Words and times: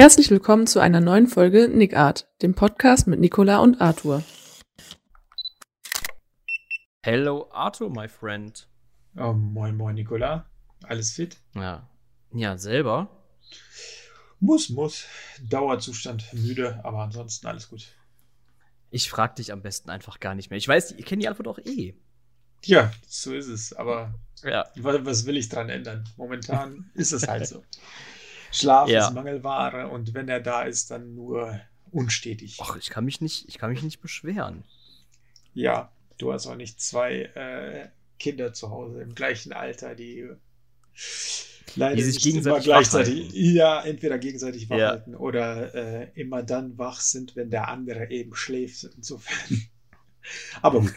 Herzlich 0.00 0.30
willkommen 0.30 0.66
zu 0.66 0.80
einer 0.80 1.02
neuen 1.02 1.26
Folge 1.26 1.68
Nick 1.68 1.94
Art, 1.94 2.26
dem 2.40 2.54
Podcast 2.54 3.06
mit 3.06 3.20
Nicola 3.20 3.58
und 3.58 3.82
Arthur. 3.82 4.22
Hello, 7.02 7.50
Arthur, 7.52 7.90
my 7.90 8.08
friend. 8.08 8.66
Oh, 9.18 9.34
moin, 9.34 9.76
moin, 9.76 9.94
Nicola. 9.96 10.46
Alles 10.84 11.12
fit? 11.12 11.36
Ja. 11.54 11.86
Ja, 12.32 12.56
selber. 12.56 13.10
Muss, 14.38 14.70
muss. 14.70 15.04
Dauerzustand, 15.50 16.32
müde, 16.32 16.80
aber 16.82 17.00
ansonsten 17.02 17.46
alles 17.46 17.68
gut. 17.68 17.88
Ich 18.90 19.10
frag 19.10 19.36
dich 19.36 19.52
am 19.52 19.60
besten 19.60 19.90
einfach 19.90 20.18
gar 20.18 20.34
nicht 20.34 20.48
mehr. 20.48 20.56
Ich 20.56 20.66
weiß, 20.66 20.92
ihr 20.92 21.04
kennt 21.04 21.20
die 21.22 21.28
Antwort 21.28 21.46
auch 21.48 21.58
eh. 21.58 21.94
Ja, 22.64 22.90
so 23.06 23.34
ist 23.34 23.48
es. 23.48 23.74
Aber 23.74 24.14
Ja. 24.44 24.64
wa- 24.76 25.00
was 25.04 25.26
will 25.26 25.36
ich 25.36 25.50
dran 25.50 25.68
ändern? 25.68 26.08
Momentan 26.16 26.90
ist 26.94 27.12
es 27.12 27.28
halt 27.28 27.46
so. 27.46 27.62
Schlaf 28.52 28.88
Ja. 28.88 29.06
ist 29.08 29.14
Mangelware 29.14 29.88
und 29.88 30.14
wenn 30.14 30.28
er 30.28 30.40
da 30.40 30.62
ist, 30.62 30.90
dann 30.90 31.14
nur 31.14 31.60
unstetig. 31.92 32.58
Och, 32.60 32.76
ich 32.76 32.90
kann 32.90 33.04
mich 33.04 33.20
nicht, 33.20 33.48
ich 33.48 33.58
kann 33.58 33.70
mich 33.70 33.82
nicht 33.82 34.00
beschweren. 34.00 34.64
Ja, 35.54 35.92
du 36.18 36.32
hast 36.32 36.46
auch 36.46 36.56
nicht 36.56 36.80
zwei 36.80 37.22
äh, 37.34 37.88
Kinder 38.18 38.52
zu 38.52 38.70
Hause 38.70 39.02
im 39.02 39.14
gleichen 39.14 39.52
Alter, 39.52 39.94
die 39.94 40.28
leider 41.76 41.96
Die 41.96 42.02
sich 42.02 42.14
nicht 42.16 42.24
gegenseitig 42.24 42.66
immer 42.66 42.74
gleichzeitig, 42.76 43.18
wachhalten. 43.28 43.54
ja, 43.54 43.82
entweder 43.82 44.18
gegenseitig 44.18 44.62
Ja. 44.68 44.70
wachhalten 44.70 45.14
oder 45.14 45.74
äh, 45.74 46.10
immer 46.14 46.42
dann 46.42 46.76
wach 46.78 47.00
sind, 47.00 47.36
wenn 47.36 47.50
der 47.50 47.68
andere 47.68 48.10
eben 48.10 48.34
schläft. 48.34 48.84
Insofern. 48.96 49.62
Aber 50.62 50.80
gut, 50.80 50.94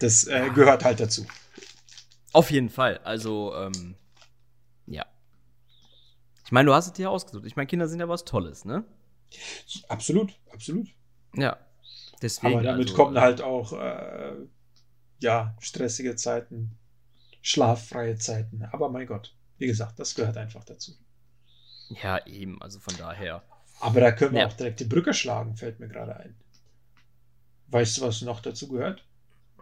das 0.00 0.24
äh, 0.24 0.50
gehört 0.54 0.84
halt 0.84 1.00
dazu. 1.00 1.26
Auf 2.32 2.50
jeden 2.50 2.68
Fall. 2.70 2.98
Also, 2.98 3.54
ähm. 3.54 3.94
Ich 6.50 6.52
meine, 6.52 6.66
du 6.66 6.74
hast 6.74 6.88
es 6.88 6.92
dir 6.94 7.08
ausgesucht. 7.08 7.46
Ich 7.46 7.54
meine, 7.54 7.68
Kinder 7.68 7.86
sind 7.86 8.00
ja 8.00 8.08
was 8.08 8.24
Tolles, 8.24 8.64
ne? 8.64 8.82
Absolut, 9.88 10.32
absolut. 10.52 10.88
Ja. 11.36 11.56
Deswegen. 12.20 12.54
Aber 12.54 12.62
damit 12.64 12.88
also, 12.88 12.96
kommen 12.96 13.20
halt 13.20 13.40
auch 13.40 13.72
äh, 13.72 14.32
ja, 15.20 15.56
stressige 15.60 16.16
Zeiten, 16.16 16.76
schlaffreie 17.40 18.16
Zeiten. 18.16 18.64
Aber 18.72 18.88
mein 18.88 19.06
Gott, 19.06 19.32
wie 19.58 19.68
gesagt, 19.68 20.00
das 20.00 20.16
gehört 20.16 20.36
einfach 20.38 20.64
dazu. 20.64 20.90
Ja, 22.02 22.26
eben. 22.26 22.60
Also 22.60 22.80
von 22.80 22.96
daher. 22.96 23.44
Aber 23.78 24.00
da 24.00 24.10
können 24.10 24.32
wir 24.32 24.40
Ja. 24.40 24.48
auch 24.48 24.52
direkt 24.52 24.80
die 24.80 24.86
Brücke 24.86 25.14
schlagen, 25.14 25.54
fällt 25.54 25.78
mir 25.78 25.86
gerade 25.86 26.16
ein. 26.16 26.36
Weißt 27.68 27.96
du, 27.98 28.02
was 28.02 28.22
noch 28.22 28.40
dazu 28.40 28.66
gehört? 28.66 29.06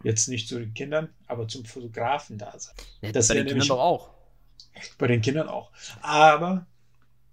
Jetzt 0.05 0.27
nicht 0.29 0.49
zu 0.49 0.59
den 0.59 0.73
Kindern, 0.73 1.15
aber 1.27 1.49
zum 1.49 1.67
Fotografen 1.67 2.39
da 2.39 2.59
sein. 2.59 2.75
Ja, 3.03 3.13
Das 3.13 3.29
bei 3.29 3.35
den 3.35 3.47
Kindern 3.47 3.69
doch 3.69 3.79
auch. 3.79 4.11
Bei 4.97 5.07
den 5.07 5.21
Kindern 5.21 5.49
auch. 5.49 5.71
Aber 6.01 6.67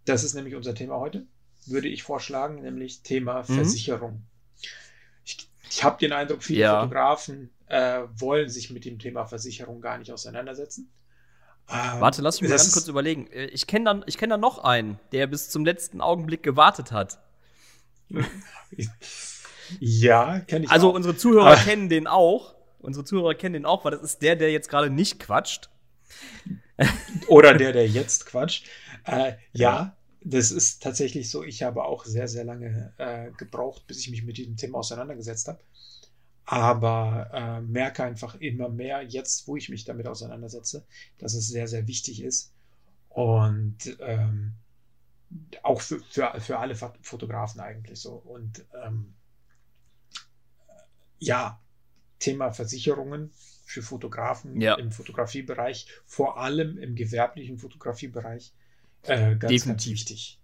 das 0.05 0.23
ist 0.23 0.33
nämlich 0.33 0.55
unser 0.55 0.73
Thema 0.75 0.97
heute, 0.99 1.25
würde 1.65 1.87
ich 1.87 2.03
vorschlagen, 2.03 2.61
nämlich 2.61 3.01
Thema 3.01 3.41
Mhm. 3.47 3.55
Versicherung. 3.55 4.23
Ich, 5.23 5.49
ich 5.69 5.83
habe 5.83 5.97
den 5.99 6.11
Eindruck, 6.13 6.43
viele 6.43 6.59
Ja. 6.61 6.81
Fotografen 6.81 7.49
äh, 7.67 8.01
wollen 8.17 8.49
sich 8.49 8.69
mit 8.69 8.85
dem 8.85 8.99
Thema 8.99 9.25
Versicherung 9.25 9.81
gar 9.81 9.97
nicht 9.97 10.11
auseinandersetzen. 10.11 10.91
Ähm, 11.67 11.99
Warte, 11.99 12.21
lass 12.21 12.39
mich 12.41 12.49
mal 12.51 12.57
ganz 12.57 12.71
kurz 12.71 12.87
überlegen. 12.87 13.25
Äh, 13.31 13.45
Ich 13.47 13.65
kenne 13.65 13.85
da, 13.85 14.01
ich 14.05 14.17
kenn 14.19 14.29
da 14.29 14.37
noch 14.37 14.59
einen, 14.63 14.99
der 15.11 15.25
bis 15.25 15.49
zum 15.49 15.65
letzten 15.65 15.99
Augenblick 16.01 16.43
gewartet 16.43 16.91
hat. 16.91 17.19
Ja, 19.79 20.39
kenne 20.41 20.65
ich 20.65 20.71
Also 20.71 20.91
auch. 20.91 20.93
unsere 20.93 21.17
Zuhörer 21.17 21.47
Aber- 21.53 21.55
kennen 21.61 21.89
den 21.89 22.05
auch. 22.07 22.53
Unsere 22.79 23.03
Zuhörer 23.03 23.33
kennen 23.33 23.53
den 23.53 23.65
auch, 23.65 23.83
weil 23.83 23.91
das 23.91 24.01
ist 24.03 24.21
der, 24.21 24.35
der 24.35 24.51
jetzt 24.51 24.69
gerade 24.69 24.91
nicht 24.91 25.19
quatscht. 25.19 25.69
Oder 27.27 27.55
der, 27.55 27.71
der 27.73 27.87
jetzt 27.87 28.27
quatscht. 28.27 28.67
Äh, 29.05 29.33
Ja. 29.53 29.95
Das 30.25 30.51
ist 30.51 30.81
tatsächlich 30.83 31.29
so. 31.29 31.43
Ich 31.43 31.63
habe 31.63 31.83
auch 31.85 32.03
sehr, 32.05 32.27
sehr 32.27 32.43
lange 32.43 32.93
äh, 32.97 33.31
gebraucht, 33.37 33.85
bis 33.87 33.99
ich 33.99 34.09
mich 34.11 34.23
mit 34.23 34.37
diesem 34.37 34.57
Thema 34.57 34.79
auseinandergesetzt 34.79 35.47
habe. 35.47 35.59
Aber 36.45 37.29
äh, 37.33 37.61
merke 37.61 38.03
einfach 38.03 38.35
immer 38.35 38.69
mehr, 38.69 39.01
jetzt, 39.03 39.47
wo 39.47 39.55
ich 39.55 39.69
mich 39.69 39.85
damit 39.85 40.07
auseinandersetze, 40.07 40.85
dass 41.19 41.33
es 41.35 41.47
sehr, 41.47 41.67
sehr 41.67 41.87
wichtig 41.87 42.21
ist. 42.23 42.51
Und 43.09 43.97
ähm, 43.99 44.53
auch 45.63 45.81
für, 45.81 45.99
für, 46.09 46.33
für 46.39 46.59
alle 46.59 46.75
Fot- 46.75 46.99
Fotografen 47.01 47.61
eigentlich 47.61 47.99
so. 47.99 48.13
Und 48.13 48.65
ähm, 48.83 49.13
ja, 51.19 51.59
Thema 52.19 52.51
Versicherungen 52.51 53.31
für 53.65 53.81
Fotografen 53.81 54.59
Ja. 54.61 54.75
im 54.75 54.91
Fotografiebereich, 54.91 55.87
vor 56.05 56.39
allem 56.39 56.77
im 56.77 56.95
gewerblichen 56.95 57.57
Fotografiebereich, 57.57 58.53
äh, 59.07 59.35
ganz, 59.35 59.41
ganz 59.41 59.47
Definitiv. 59.49 59.91
wichtig. 59.93 60.39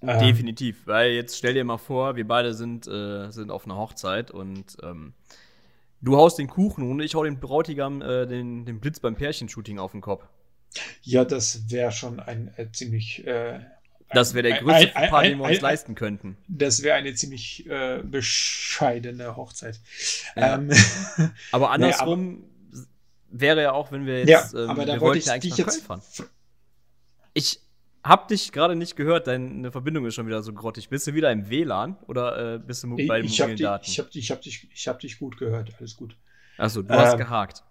Ähm, 0.00 0.18
Definitiv. 0.20 0.86
Weil 0.86 1.12
jetzt 1.12 1.36
stell 1.36 1.54
dir 1.54 1.64
mal 1.64 1.78
vor, 1.78 2.16
wir 2.16 2.26
beide 2.26 2.54
sind, 2.54 2.86
äh, 2.86 3.30
sind 3.30 3.50
auf 3.50 3.64
einer 3.64 3.76
Hochzeit 3.76 4.30
und 4.30 4.76
ähm, 4.82 5.12
du 6.00 6.16
haust 6.16 6.38
den 6.38 6.46
Kuchen 6.48 6.88
und 6.90 7.00
ich 7.00 7.14
hau 7.14 7.24
dem 7.24 7.40
Bräutigam 7.40 8.00
äh, 8.02 8.26
den, 8.26 8.64
den 8.64 8.78
Blitz 8.80 9.00
beim 9.00 9.16
Pärchenshooting 9.16 9.78
auf 9.78 9.92
den 9.92 10.00
Kopf. 10.00 10.24
Ja, 11.02 11.24
das 11.24 11.70
wäre 11.70 11.90
schon 11.92 12.20
ein 12.20 12.52
äh, 12.56 12.70
ziemlich. 12.70 13.26
Äh, 13.26 13.60
Das 14.10 14.34
wäre 14.34 14.48
der 14.48 14.58
größte 14.60 14.94
ein- 14.94 15.12
ein- 15.12 15.30
den 15.30 15.38
wir 15.38 15.46
uns 15.46 15.60
leisten 15.60 15.94
könnten. 15.94 16.36
Das 16.46 16.82
wäre 16.82 16.96
eine 16.96 17.14
ziemlich 17.14 17.66
äh, 17.68 18.00
bescheidene 18.04 19.34
Hochzeit. 19.36 19.80
Ja. 20.36 20.54
Ähm, 20.56 20.70
Aber 21.52 21.66
Nee, 21.68 21.72
andersrum 21.74 22.44
wäre 23.30 23.62
ja 23.62 23.72
auch, 23.72 23.90
wenn 23.90 24.06
wir 24.06 24.24
ja, 24.24 24.40
jetzt, 24.40 24.54
ähm, 24.54 24.70
aber 24.70 24.86
da 24.86 24.94
wir 24.94 25.00
wollte 25.00 25.18
ich 25.18 25.26
ja 25.26 25.32
eigentlich 25.32 25.54
dich 25.54 25.66
nach 25.66 25.72
jetzt. 25.72 25.86
Köln 25.88 26.00
fahren. 26.00 26.26
Ich 27.34 27.60
hab 28.04 28.28
dich 28.28 28.52
gerade 28.52 28.76
nicht 28.76 28.96
gehört, 28.96 29.26
deine 29.26 29.70
Verbindung 29.72 30.06
ist 30.06 30.14
schon 30.14 30.26
wieder 30.26 30.42
so 30.42 30.52
grottig. 30.52 30.88
Bist 30.88 31.06
du 31.06 31.14
wieder 31.14 31.30
im 31.32 31.50
WLAN 31.50 31.96
oder 32.06 32.54
äh, 32.54 32.58
bist 32.58 32.84
du 32.84 32.88
Ich, 32.96 33.06
bei 33.06 33.18
den 33.18 33.26
ich 33.26 33.40
habe 33.40 33.54
mobilen 33.54 33.60
dich, 33.60 33.62
Daten? 33.62 33.86
ich 33.86 33.98
hab, 33.98 34.10
dich- 34.10 34.24
ich 34.24 34.30
hab, 34.30 34.42
dich, 34.42 34.68
ich 34.72 34.88
hab 34.88 35.00
dich 35.00 35.18
gut 35.18 35.38
gehört, 35.38 35.74
alles 35.78 35.96
gut. 35.96 36.18
Achso, 36.58 36.82
du 36.82 36.98
hast 36.98 37.16
Ähm, 37.16 37.16
gehakt. 37.16 37.64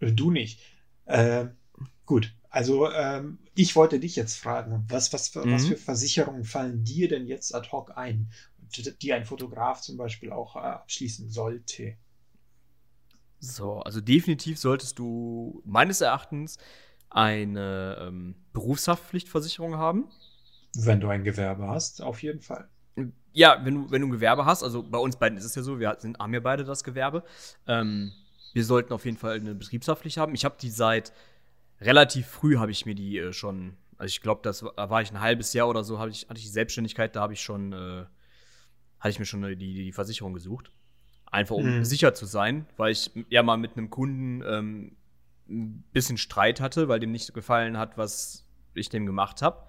Du 0.00 0.30
nicht. 0.30 0.60
Ähm, 1.06 1.56
gut, 2.06 2.34
also 2.48 2.90
ähm, 2.90 3.38
ich 3.54 3.76
wollte 3.76 4.00
dich 4.00 4.16
jetzt 4.16 4.36
fragen, 4.36 4.84
was, 4.88 5.12
was, 5.12 5.28
für, 5.28 5.50
was 5.50 5.66
Mhm. 5.66 5.66
für 5.66 5.76
Versicherungen 5.76 6.44
fallen 6.44 6.84
dir 6.84 7.08
denn 7.08 7.26
jetzt 7.26 7.54
ad 7.54 7.68
hoc 7.70 7.96
ein, 7.96 8.30
die 9.02 9.12
ein 9.12 9.24
Fotograf 9.24 9.80
zum 9.82 9.96
Beispiel 9.96 10.32
auch 10.32 10.56
äh, 10.56 10.60
abschließen 10.60 11.30
sollte? 11.30 11.96
So, 13.42 13.78
also 13.80 14.00
definitiv 14.02 14.58
solltest 14.58 14.98
du 14.98 15.62
meines 15.64 16.00
Erachtens 16.02 16.58
eine 17.10 17.96
ähm, 18.00 18.34
Berufshaftpflichtversicherung 18.52 19.76
haben. 19.76 20.08
Wenn 20.76 21.00
du 21.00 21.08
ein 21.08 21.24
Gewerbe 21.24 21.68
hast, 21.68 22.02
auf 22.02 22.22
jeden 22.22 22.40
Fall. 22.40 22.68
Ja, 23.32 23.60
wenn 23.64 23.74
du, 23.74 23.90
wenn 23.90 24.00
du 24.00 24.08
ein 24.08 24.12
Gewerbe 24.12 24.44
hast, 24.44 24.62
also 24.62 24.82
bei 24.82 24.98
uns 24.98 25.16
beiden 25.16 25.38
ist 25.38 25.44
es 25.44 25.54
ja 25.54 25.62
so, 25.62 25.78
wir 25.78 25.96
sind, 25.98 26.18
haben 26.18 26.34
ja 26.34 26.40
beide 26.40 26.64
das 26.64 26.82
Gewerbe. 26.84 27.24
Ähm, 27.66 28.12
wir 28.52 28.64
sollten 28.64 28.92
auf 28.92 29.04
jeden 29.04 29.16
Fall 29.16 29.36
eine 29.36 29.54
Betriebshaftpflicht 29.54 30.16
haben. 30.16 30.34
Ich 30.34 30.44
habe 30.44 30.56
die 30.60 30.70
seit 30.70 31.12
relativ 31.80 32.26
früh 32.26 32.56
habe 32.56 32.70
ich 32.70 32.86
mir 32.86 32.94
die 32.94 33.18
äh, 33.18 33.32
schon, 33.32 33.76
also 33.96 34.10
ich 34.10 34.20
glaube, 34.20 34.40
das 34.42 34.62
war, 34.62 34.72
da 34.76 34.90
war 34.90 35.02
ich 35.02 35.10
ein 35.12 35.20
halbes 35.20 35.52
Jahr 35.52 35.68
oder 35.68 35.84
so, 35.84 35.98
habe 35.98 36.10
ich, 36.10 36.28
hatte 36.28 36.38
ich 36.38 36.44
die 36.44 36.50
Selbstständigkeit, 36.50 37.14
da 37.16 37.20
habe 37.22 37.32
ich 37.32 37.40
schon, 37.40 37.72
äh, 37.72 38.04
hatte 38.98 39.10
ich 39.10 39.18
mir 39.18 39.24
schon 39.24 39.42
äh, 39.44 39.56
die, 39.56 39.74
die 39.74 39.92
Versicherung 39.92 40.34
gesucht. 40.34 40.70
Einfach 41.26 41.54
um 41.54 41.78
Mhm. 41.78 41.84
sicher 41.84 42.12
zu 42.14 42.26
sein, 42.26 42.66
weil 42.76 42.90
ich 42.92 43.10
ja 43.28 43.42
mal 43.44 43.56
mit 43.56 43.76
einem 43.76 43.88
Kunden 43.90 44.42
ähm, 44.44 44.96
ein 45.50 45.84
bisschen 45.92 46.16
Streit 46.16 46.60
hatte, 46.60 46.88
weil 46.88 47.00
dem 47.00 47.10
nicht 47.12 47.26
so 47.26 47.32
gefallen 47.32 47.76
hat, 47.76 47.98
was 47.98 48.46
ich 48.74 48.88
dem 48.88 49.04
gemacht 49.06 49.42
habe. 49.42 49.66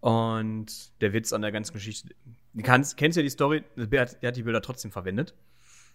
Und 0.00 1.00
der 1.00 1.12
Witz 1.12 1.32
an 1.32 1.42
der 1.42 1.52
ganzen 1.52 1.72
Geschichte, 1.72 2.14
du 2.54 2.62
kannst, 2.62 2.96
kennst 2.96 3.16
ja 3.16 3.22
die 3.22 3.30
Story, 3.30 3.64
der 3.76 4.02
hat, 4.02 4.22
der 4.22 4.28
hat 4.28 4.36
die 4.36 4.42
Bilder 4.42 4.62
trotzdem 4.62 4.90
verwendet. 4.92 5.34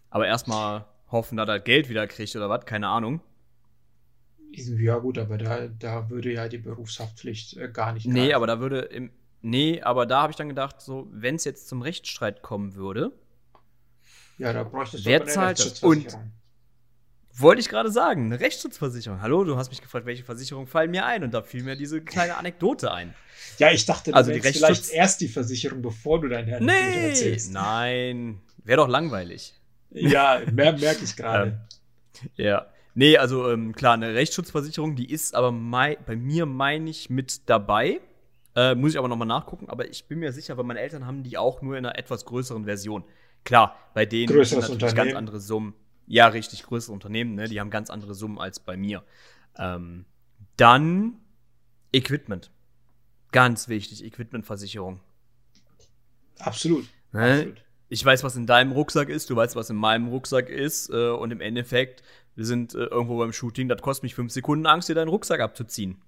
Aber 0.09 0.27
erstmal 0.27 0.85
hoffen, 1.12 1.38
dass 1.38 1.47
er 1.47 1.59
Geld 1.59 1.88
wieder 1.89 2.07
kriegt 2.07 2.35
oder 2.35 2.50
was, 2.50 2.65
keine 2.65 2.88
Ahnung. 2.88 3.21
Ja 4.53 4.97
gut, 4.97 5.18
aber 5.18 5.38
da, 5.38 5.68
da 5.68 6.09
würde 6.09 6.33
ja 6.33 6.50
die 6.50 6.57
Berufshaftpflicht 6.57 7.56
äh, 7.57 7.69
gar 7.69 7.94
nicht 7.94 8.06
Nee, 8.06 8.19
greifen. 8.29 8.35
aber 8.35 8.47
da 8.47 8.59
würde 8.59 8.79
im. 8.81 9.12
Nee, 9.44 9.81
aber 9.81 10.06
da 10.06 10.21
habe 10.23 10.31
ich 10.31 10.35
dann 10.35 10.50
gedacht, 10.50 10.81
so, 10.81 11.07
wenn 11.12 11.35
es 11.35 11.45
jetzt 11.45 11.68
zum 11.69 11.81
Rechtsstreit 11.81 12.41
kommen 12.41 12.75
würde, 12.75 13.12
Ja, 14.38 14.51
da 14.53 14.63
bräuchtest 14.63 15.06
du 15.06 15.09
Wer 15.09 15.25
zahlt 15.25 15.57
das? 15.59 15.65
Rechtsschutzversicherung. 15.68 16.31
Wollte 17.33 17.62
ich 17.62 17.69
gerade 17.69 17.92
sagen, 17.92 18.25
eine 18.25 18.39
Rechtsschutzversicherung. 18.39 19.22
Hallo, 19.22 19.44
du 19.44 19.57
hast 19.57 19.69
mich 19.69 19.81
gefragt, 19.81 20.06
welche 20.06 20.24
Versicherungen 20.24 20.68
fallen 20.68 20.92
mir 20.92 21.06
ein? 21.06 21.24
Und 21.24 21.33
da 21.33 21.42
fiel 21.42 21.63
mir 21.63 21.75
diese 21.75 22.01
kleine 22.01 22.38
Anekdote 22.38 22.92
ein. 22.92 23.13
Ja, 23.57 23.72
ich 23.72 23.86
dachte, 23.86 24.12
du 24.12 24.18
Also 24.18 24.31
die 24.31 24.39
vielleicht 24.42 24.89
erst 24.92 25.22
die 25.22 25.28
Versicherung, 25.28 25.81
bevor 25.81 26.22
du 26.22 26.28
dein 26.30 26.45
Herrn 26.48 26.66
Nee, 26.66 27.10
erzählst. 27.10 27.51
nein, 27.51 28.42
wäre 28.63 28.78
doch 28.78 28.88
langweilig. 28.88 29.54
Ja, 29.92 30.42
mehr 30.51 30.78
merke 30.78 31.04
ich 31.04 31.16
gerade. 31.16 31.60
Ja. 32.36 32.68
Nee, 32.94 33.18
also 33.18 33.50
ähm, 33.50 33.74
klar, 33.74 33.94
eine 33.95 34.13
Rechtsschutzversicherung, 34.13 34.95
die 34.95 35.10
ist 35.10 35.33
aber 35.33 35.51
mei 35.51 35.98
bei 36.06 36.16
mir, 36.16 36.45
meine 36.45 36.89
ich, 36.89 37.10
mit 37.10 37.50
dabei. 37.50 38.00
Äh, 38.56 38.75
muss 38.75 38.92
ich 38.92 39.00
aber 39.00 39.07
nochmal 39.07 39.28
nachgucken, 39.28 39.69
aber 39.69 39.89
ich 39.89 40.06
bin 40.06 40.19
mir 40.19 40.31
sicher, 40.33 40.57
weil 40.57 40.66
meine 40.66 40.81
Eltern 40.81 41.07
haben 41.07 41.24
die 41.24 41.38
auch 41.38 41.62
nur 41.62 41.78
in 41.78 41.86
einer 41.86 41.98
etwas 41.98 42.25
größeren 42.25 42.66
Version. 42.66 43.06
Klar, 43.44 43.75
bei 43.94 44.06
denen 44.06 44.28
sind 44.44 44.60
natürlich 44.62 44.94
ganz 44.94 45.16
andere 45.16 45.39
Summen. 45.39 45.74
Ja, 46.11 46.27
richtig, 46.27 46.63
größere 46.63 46.91
Unternehmen, 46.91 47.35
ne? 47.35 47.47
Die 47.47 47.61
haben 47.61 47.69
ganz 47.69 47.89
andere 47.89 48.13
Summen 48.15 48.37
als 48.37 48.59
bei 48.59 48.75
mir. 48.75 49.01
Ähm, 49.57 50.03
dann 50.57 51.21
Equipment. 51.93 52.51
Ganz 53.31 53.69
wichtig, 53.69 54.03
Equipmentversicherung. 54.03 54.99
Absolut. 56.39 56.85
Ne? 57.13 57.31
Absolut. 57.31 57.63
Ich 57.87 58.03
weiß, 58.03 58.25
was 58.25 58.35
in 58.35 58.45
deinem 58.45 58.73
Rucksack 58.73 59.07
ist, 59.07 59.29
du 59.29 59.37
weißt, 59.37 59.55
was 59.55 59.69
in 59.69 59.77
meinem 59.77 60.09
Rucksack 60.09 60.49
ist. 60.49 60.89
Äh, 60.89 61.11
und 61.11 61.31
im 61.31 61.39
Endeffekt, 61.39 62.03
wir 62.35 62.43
sind 62.43 62.75
äh, 62.75 62.87
irgendwo 62.87 63.17
beim 63.17 63.31
Shooting, 63.31 63.69
das 63.69 63.81
kostet 63.81 64.03
mich 64.03 64.13
fünf 64.13 64.33
Sekunden 64.33 64.65
Angst, 64.65 64.89
dir 64.89 64.95
deinen 64.95 65.07
Rucksack 65.07 65.39
abzuziehen. 65.39 66.01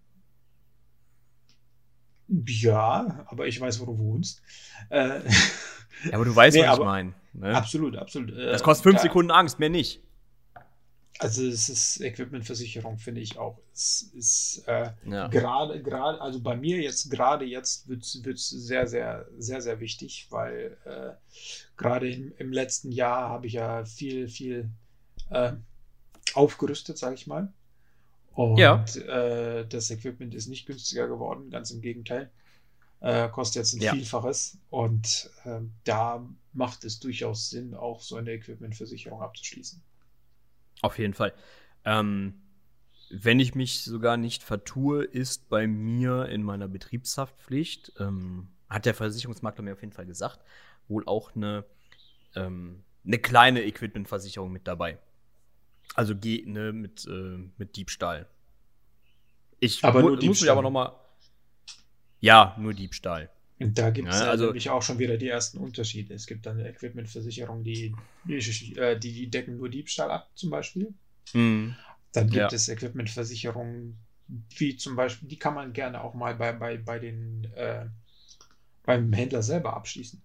Ja, 2.27 3.25
aber 3.27 3.47
ich 3.47 3.57
weiß, 3.61 3.79
wo 3.79 3.85
du 3.85 3.97
wohnst. 3.97 4.41
Äh, 4.89 5.21
Ja, 6.03 6.15
aber 6.15 6.25
du 6.25 6.35
weißt, 6.35 6.57
Nee, 6.57 6.67
was 6.67 6.77
ich 6.77 6.83
meine. 6.83 7.13
Ne? 7.33 7.55
absolut, 7.55 7.95
absolut. 7.97 8.31
Äh, 8.31 8.51
Das 8.51 8.63
kostet 8.63 8.83
fünf 8.83 8.97
da- 8.97 9.01
Sekunden 9.03 9.31
Angst, 9.31 9.59
mehr 9.59 9.69
nicht. 9.69 10.01
Also 11.19 11.45
es 11.45 11.69
ist 11.69 12.01
Equipmentversicherung, 12.01 12.97
finde 12.97 13.21
ich 13.21 13.37
auch. 13.37 13.59
Es 13.71 14.11
ist 14.15 14.63
äh, 14.67 14.89
Ja. 15.05 15.27
gerade, 15.27 15.81
gerade, 15.81 16.19
also 16.19 16.39
bei 16.41 16.55
mir 16.57 16.81
jetzt, 16.81 17.09
gerade 17.11 17.45
jetzt 17.45 17.87
wird 17.87 18.01
es 18.03 18.49
sehr, 18.49 18.87
sehr, 18.87 19.27
sehr, 19.37 19.61
sehr 19.61 19.79
wichtig, 19.79 20.27
weil 20.31 20.75
äh, 20.85 21.11
gerade 21.77 22.11
im, 22.11 22.33
im 22.39 22.51
letzten 22.51 22.91
Jahr 22.91 23.29
habe 23.29 23.45
ich 23.47 23.53
ja 23.53 23.85
viel, 23.85 24.27
viel 24.27 24.69
äh, 25.29 25.53
aufgerüstet, 26.33 26.97
sage 26.97 27.15
ich 27.15 27.27
mal. 27.27 27.53
Und 28.33 28.57
Ja. 28.57 28.83
äh, 28.83 29.65
das 29.67 29.91
Equipment 29.91 30.33
ist 30.33 30.47
nicht 30.47 30.65
günstiger 30.65 31.07
geworden, 31.07 31.51
ganz 31.51 31.69
im 31.69 31.81
Gegenteil. 31.81 32.31
Äh, 33.03 33.27
kostet 33.27 33.57
jetzt 33.57 33.73
ein 33.73 33.81
Ja. 33.81 33.93
Vielfaches. 33.93 34.57
Und 34.69 35.29
ähm, 35.43 35.73
da 35.83 36.25
macht 36.53 36.85
es 36.85 37.01
durchaus 37.01 37.49
Sinn, 37.49 37.75
auch 37.75 38.01
so 38.01 38.15
eine 38.15 38.31
Equipmentversicherung 38.31 39.21
abzuschließen. 39.21 39.83
Auf 40.81 40.97
jeden 40.97 41.13
Fall. 41.13 41.33
Ähm, 41.83 42.41
wenn 43.09 43.41
ich 43.41 43.55
mich 43.55 43.83
sogar 43.83 44.15
nicht 44.15 44.41
vertue, 44.41 45.03
ist 45.03 45.49
bei 45.49 45.67
mir 45.67 46.27
in 46.27 46.43
meiner 46.43 46.69
Betriebshaftpflicht, 46.69 47.91
ähm, 47.99 48.47
hat 48.69 48.85
der 48.85 48.93
Versicherungsmakler 48.93 49.65
mir 49.65 49.73
auf 49.73 49.81
jeden 49.81 49.91
Fall 49.93 50.05
gesagt, 50.05 50.39
wohl 50.87 51.05
auch 51.05 51.35
eine, 51.35 51.65
ähm, 52.35 52.85
eine 53.05 53.19
kleine 53.19 53.65
Equipmentversicherung 53.65 54.49
mit 54.49 54.65
dabei. 54.65 54.97
Also 55.93 56.15
G, 56.15 56.45
ne, 56.45 56.71
mit, 56.71 57.05
äh, 57.05 57.49
mit 57.57 57.75
Diebstahl. 57.75 58.29
Ich 59.59 59.83
Aber 59.83 60.01
mu 60.01 60.09
nur 60.11 60.23
muss 60.23 60.39
mich 60.39 60.49
aber 60.49 60.61
noch 60.61 60.71
mal. 60.71 61.02
Ja, 62.23 62.55
nur 62.57 62.73
Diebstahl. 62.73 63.29
Und 63.59 63.77
da 63.77 63.89
gibt 63.89 64.07
es 64.07 64.19
Ja, 64.21 64.29
also- 64.29 64.45
nämlich 64.45 64.69
auch 64.69 64.81
schon 64.81 64.97
wieder 64.97 65.17
die 65.17 65.27
ersten 65.27 65.57
Unterschiede. 65.57 66.13
Es 66.13 66.25
gibt 66.25 66.45
dann 66.45 66.57
eine 66.57 66.69
Equipmentversicherung, 66.69 67.63
die, 67.63 67.93
die, 68.23 68.75
äh, 68.77 68.97
die, 68.97 69.29
decken 69.29 69.57
nur 69.57 69.67
Diebstahl 69.69 70.09
ab, 70.09 70.29
zum 70.35 70.49
Beispiel. 70.49 70.93
Mhm. 71.33 71.75
Dann 72.13 72.27
gibt 72.27 72.37
Ja. 72.37 72.47
es 72.47 72.69
Equipmentversicherungen, 72.69 73.97
wie 74.57 74.77
zum 74.77 74.95
Beispiel, 74.95 75.27
die 75.27 75.37
kann 75.37 75.53
man 75.53 75.73
gerne 75.73 76.01
auch 76.01 76.13
mal 76.13 76.35
bei, 76.35 76.53
bei, 76.53 76.77
bei 76.77 76.97
den, 76.99 77.51
äh, 77.55 77.87
beim 78.83 79.11
Händler 79.11 79.43
selber 79.43 79.75
abschließen. 79.75 80.21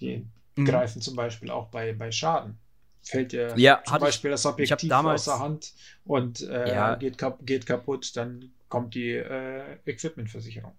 Die 0.00 0.26
Mhm. 0.56 0.64
greifen 0.64 1.02
zum 1.02 1.16
Beispiel 1.16 1.50
auch 1.50 1.68
bei, 1.68 1.92
bei 1.92 2.10
Schaden. 2.10 2.56
Fällt 3.02 3.32
dir 3.32 3.52
Ja, 3.58 3.82
zum 3.84 3.96
ich- 3.96 4.00
Beispiel 4.00 4.30
das 4.30 4.40
ich 4.40 4.46
hab 4.46 4.54
Objektiv 4.54 4.88
damals- 4.88 5.28
aus 5.28 5.36
der 5.36 5.44
Hand 5.44 5.72
und 6.04 6.40
äh, 6.42 6.72
Ja. 6.72 6.94
geht, 6.94 7.18
kap 7.18 7.44
geht 7.44 7.66
kaputt, 7.66 8.16
dann 8.16 8.52
kommt 8.70 8.94
die 8.94 9.10
äh, 9.10 9.76
Equipmentversicherung. 9.84 10.72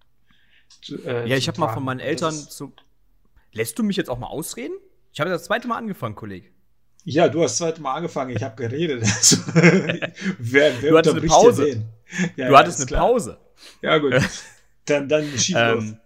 Äh, 1.06 1.28
Ja, 1.30 1.38
ich 1.38 1.48
habe 1.48 1.60
mal 1.60 1.74
von 1.74 1.84
meinen 1.84 2.00
Das 2.00 2.08
Eltern 2.08 2.34
zu. 2.36 2.74
Lässt 3.52 3.78
du 3.78 3.84
mich 3.84 3.98
jetzt 3.98 4.10
auch 4.10 4.18
mal 4.18 4.28
ausreden? 4.28 4.74
Ich 5.12 5.20
habe 5.20 5.30
das 5.30 5.44
zweite 5.46 5.68
Mal 5.68 5.78
angefangen, 5.78 6.16
Kollege. 6.16 6.50
Ja, 7.06 7.28
du 7.28 7.44
hast 7.44 7.52
das 7.52 7.58
zweite 7.68 7.82
Mal 7.82 7.94
angefangen, 7.96 8.36
ich 8.36 8.42
habe 8.44 8.56
geredet. 8.56 9.04
Also, 9.14 9.38
wer 10.40 10.82
wer 10.82 10.92
Du 10.92 10.98
hattest 10.98 11.16
eine 11.18 11.28
Pause. 11.28 11.86
Ja, 12.36 12.48
du 12.48 12.52
ja, 12.54 12.60
hattest 12.60 12.80
eine 12.80 12.86
klar. 12.88 13.02
Pause. 13.08 13.38
Ja, 13.82 13.98
gut. 13.98 14.14
Dann, 14.86 15.08
dann 15.08 15.26
schieß 15.38 15.56
los. 15.56 15.84
Ähm, 15.86 15.98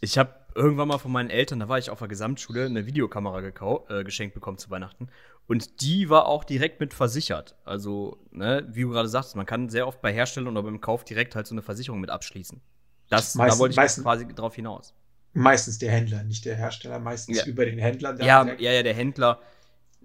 ich 0.00 0.16
habe 0.16 0.32
irgendwann 0.54 0.86
mal 0.86 0.98
von 0.98 1.10
meinen 1.10 1.28
Eltern, 1.28 1.58
da 1.58 1.68
war 1.68 1.78
ich 1.78 1.90
auf 1.90 1.98
der 1.98 2.06
Gesamtschule, 2.06 2.66
eine 2.66 2.86
Videokamera 2.86 3.40
äh, 3.42 4.04
geschenkt 4.04 4.34
bekommen 4.34 4.58
zu 4.58 4.70
Weihnachten. 4.70 5.08
Und 5.48 5.80
die 5.80 6.08
war 6.08 6.26
auch 6.26 6.44
direkt 6.44 6.78
mit 6.78 6.94
versichert. 6.94 7.56
Also, 7.64 8.18
ne, 8.30 8.64
wie 8.70 8.82
du 8.82 8.90
gerade 8.90 9.08
sagst, 9.08 9.34
man 9.34 9.44
kann 9.44 9.68
sehr 9.70 9.88
oft 9.88 10.00
bei 10.00 10.12
Herstellern 10.12 10.56
oder 10.56 10.62
beim 10.62 10.80
Kauf 10.80 11.04
direkt 11.04 11.34
halt 11.34 11.48
so 11.48 11.54
eine 11.54 11.62
Versicherung 11.62 12.00
mit 12.00 12.10
abschließen. 12.10 12.60
Das, 13.08 13.32
da 13.34 13.38
Meistens- 13.38 13.60
wollte 13.60 13.72
ich 13.72 13.76
meistens- 13.76 14.04
quasi 14.04 14.26
drauf 14.28 14.54
hinaus. 14.54 14.94
Meistens 15.32 15.78
der 15.78 15.90
Händler, 15.92 16.22
nicht 16.24 16.44
der 16.44 16.56
Hersteller, 16.56 16.98
meistens 16.98 17.38
Ja. 17.38 17.44
über 17.46 17.64
den 17.66 17.78
Händler. 17.78 18.18
Ja, 18.22 18.42
direkt. 18.44 18.60
ja, 18.62 18.72
ja, 18.72 18.82
der 18.82 18.94
Händler, 18.94 19.40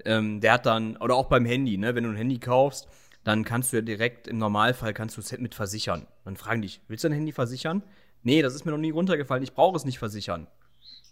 ähm, 0.06 0.42
der 0.42 0.54
hat 0.54 0.66
dann, 0.66 0.98
oder 0.98 1.16
auch 1.16 1.28
beim 1.28 1.46
Handy, 1.46 1.78
ne, 1.78 1.96
wenn 1.96 2.04
du 2.04 2.10
ein 2.10 2.16
Handy 2.18 2.38
kaufst, 2.40 2.88
dann 3.24 3.46
kannst 3.46 3.72
du 3.72 3.78
ja 3.78 3.82
direkt, 3.82 4.28
im 4.28 4.38
Normalfall 4.40 4.94
kannst 4.94 5.16
du 5.16 5.22
es 5.22 5.32
mit 5.40 5.56
versichern. 5.56 6.06
Dann 6.26 6.36
fragen 6.36 6.62
dich, 6.62 6.82
willst 6.88 7.04
du 7.04 7.08
dein 7.10 7.16
Handy 7.18 7.32
versichern? 7.32 7.82
Nee, 8.24 8.42
das 8.42 8.54
ist 8.56 8.66
mir 8.66 8.72
noch 8.72 8.78
nie 8.78 8.90
runtergefallen, 8.92 9.44
ich 9.44 9.54
brauche 9.54 9.78
es 9.78 9.86
nicht 9.86 10.00
versichern. 10.00 10.48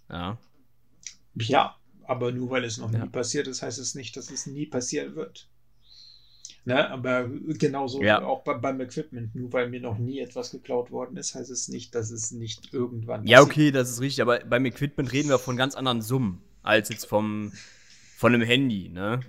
Ja. 0.10 0.38
Ja, 1.36 1.76
aber 2.04 2.32
nur 2.32 2.50
weil 2.50 2.64
es 2.66 2.78
noch 2.78 2.92
Ja. 2.92 3.04
nie 3.06 3.10
passiert 3.10 3.48
ist, 3.48 3.62
heißt 3.62 3.80
es 3.80 3.96
nicht, 3.96 4.18
dass 4.18 4.30
es 4.32 4.46
nie 4.48 4.66
passieren 4.66 5.16
wird. 5.16 5.48
Ne? 6.66 6.90
Aber 6.90 7.30
genauso 7.58 8.04
Ja. 8.04 8.22
auch 8.24 8.44
bei, 8.44 8.54
beim 8.56 8.80
Equipment, 8.82 9.34
nur 9.36 9.52
weil 9.54 9.70
mir 9.70 9.80
noch 9.82 9.98
nie 9.98 10.20
etwas 10.20 10.52
geklaut 10.52 10.92
worden 10.92 11.18
ist, 11.18 11.36
heißt 11.36 11.50
es 11.50 11.68
nicht, 11.68 11.96
dass 11.96 12.12
es 12.12 12.32
nicht 12.32 12.74
irgendwann 12.74 13.26
Ja, 13.26 13.40
passiert. 13.40 13.54
okay, 13.54 13.72
das 13.72 13.90
ist 13.90 14.02
richtig, 14.02 14.22
aber 14.22 14.40
beim 14.40 14.66
Equipment 14.66 15.12
reden 15.12 15.30
wir 15.30 15.40
von 15.40 15.58
ganz 15.58 15.76
anderen 15.76 16.02
Summen 16.02 16.42
als 16.64 16.90
jetzt 16.90 17.06
vom, 17.06 17.52
von 18.18 18.34
einem 18.34 18.46
Handy, 18.46 18.90
ne? 18.90 19.22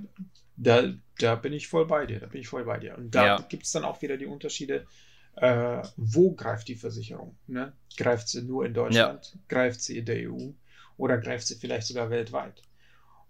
Da, 0.56 0.92
da 1.18 1.36
bin 1.36 1.52
ich 1.52 1.68
voll 1.68 1.86
bei 1.86 2.06
dir, 2.06 2.20
da 2.20 2.26
bin 2.26 2.40
ich 2.40 2.48
voll 2.48 2.64
bei 2.64 2.78
dir. 2.78 2.96
Und 2.98 3.14
da 3.14 3.26
Ja. 3.26 3.46
gibt 3.48 3.64
es 3.64 3.72
dann 3.72 3.84
auch 3.84 4.02
wieder 4.02 4.16
die 4.16 4.26
Unterschiede, 4.26 4.86
äh, 5.36 5.82
wo 5.96 6.34
greift 6.34 6.68
die 6.68 6.74
Versicherung? 6.76 7.36
Ne? 7.46 7.72
Greift 7.96 8.28
sie 8.28 8.42
nur 8.42 8.66
in 8.66 8.74
Deutschland? 8.74 9.38
Greift 9.48 9.80
sie 9.80 9.98
in 9.98 10.04
der 10.04 10.20
EU? 10.20 10.52
Oder 10.96 11.18
greift 11.18 11.46
sie 11.46 11.54
vielleicht 11.54 11.86
sogar 11.86 12.10
weltweit? 12.10 12.62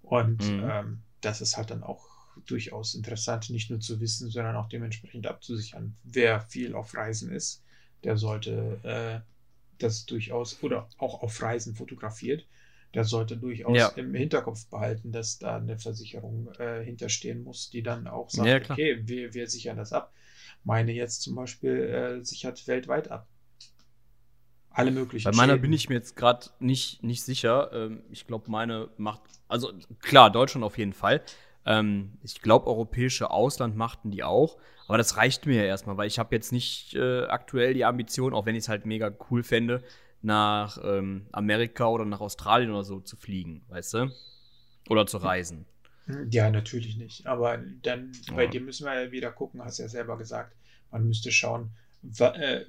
Und 0.03 0.43
Mhm. 0.43 0.61
ähm, 0.63 1.03
das 1.21 1.41
ist 1.41 1.57
halt 1.57 1.71
dann 1.71 1.83
auch 1.83 2.10
durchaus 2.47 2.95
interessant, 2.95 3.51
nicht 3.51 3.71
nur 3.71 3.81
zu 3.81 4.01
wissen, 4.01 4.31
sondern 4.31 4.57
auch 4.57 4.69
dementsprechend 4.69 5.27
abzusichern. 5.27 5.97
Wer 6.05 6.41
viel 6.41 6.75
auf 6.75 6.95
Reisen 6.95 7.31
ist, 7.33 7.63
der 8.05 8.17
sollte 8.17 8.81
äh, 8.83 9.21
das 9.79 10.07
durchaus, 10.07 10.63
oder 10.63 10.89
auch 10.99 11.23
auf 11.23 11.41
Reisen 11.43 11.75
fotografiert, 11.75 12.47
der 12.95 13.05
sollte 13.05 13.37
durchaus 13.37 13.77
Ja. 13.77 13.89
im 13.91 14.15
Hinterkopf 14.15 14.67
behalten, 14.67 15.13
dass 15.13 15.39
da 15.39 15.57
eine 15.57 15.79
Versicherung 15.79 16.53
äh, 16.59 16.83
hinterstehen 16.85 17.43
muss, 17.45 17.71
die 17.71 17.83
dann 17.83 18.07
auch 18.07 18.31
sagt, 18.31 18.49
Ja, 18.49 18.75
okay, 18.75 19.01
wir, 19.05 19.33
wir 19.33 19.49
sichern 19.49 19.77
das 19.77 19.93
ab. 19.93 20.13
Meine 20.65 20.93
jetzt 20.93 21.23
zum 21.23 21.35
Beispiel 21.37 21.71
äh, 21.71 22.25
sichert 22.25 22.67
weltweit 22.67 23.11
ab. 23.11 23.29
Alle 24.73 24.91
möglichen. 24.91 25.31
Bei 25.31 25.37
meiner 25.37 25.55
Schäden. 25.55 25.63
bin 25.63 25.73
ich 25.73 25.89
mir 25.89 25.97
jetzt 25.97 26.17
gerade 26.17 26.47
nicht, 26.61 27.03
nicht 27.03 27.23
sicher. 27.23 27.71
Ähm, 27.73 28.03
ich 28.11 28.27
glaube, 28.27 28.51
meine 28.51 28.89
macht, 28.99 29.23
also 29.49 29.73
klar, 30.01 30.31
Deutschland 30.31 30.65
auf 30.65 30.79
jeden 30.79 30.93
Fall. 30.93 31.23
Ähm, 31.67 32.19
ich 32.23 32.41
glaube, 32.41 32.67
europäische 32.67 33.31
Ausland 33.31 33.77
machten 33.77 34.11
die 34.11 34.23
auch. 34.23 34.57
Aber 34.87 34.99
das 34.99 35.17
reicht 35.17 35.47
mir 35.47 35.57
ja 35.57 35.65
erstmal, 35.65 35.97
weil 35.97 36.09
ich 36.09 36.19
habe 36.19 36.35
jetzt 36.35 36.53
nicht 36.53 36.95
äh, 36.95 37.25
aktuell 37.25 37.75
die 37.75 37.85
Ambition, 37.85 38.35
auch 38.35 38.47
wenn 38.47 38.57
ich 38.57 38.65
es 38.65 38.69
halt 38.69 38.87
mega 38.87 39.13
cool 39.31 39.43
fände, 39.43 39.83
nach 40.23 40.79
ähm, 40.83 41.27
Amerika 41.33 41.87
oder 41.89 42.05
nach 42.05 42.21
Australien 42.21 42.71
oder 42.71 42.85
so 42.85 43.01
zu 43.01 43.17
fliegen, 43.17 43.63
weißt 43.69 43.95
du? 43.95 44.13
Oder 44.89 45.07
zu 45.07 45.19
reisen. 45.19 45.67
Ja, 46.31 46.51
natürlich 46.51 46.97
nicht. 46.97 47.27
Aber 47.27 47.59
dann 47.83 48.13
bei 48.35 48.45
Ja. 48.45 48.51
dir 48.51 48.61
müssen 48.61 48.87
wir 48.87 49.05
ja 49.05 49.13
wieder 49.13 49.31
gucken, 49.33 49.63
hast 49.63 49.79
ja 49.79 49.89
selber 49.89 50.19
gesagt, 50.19 50.57
man 50.91 51.07
müsste 51.07 51.31
schauen, 51.31 51.71
äh, 52.19 52.65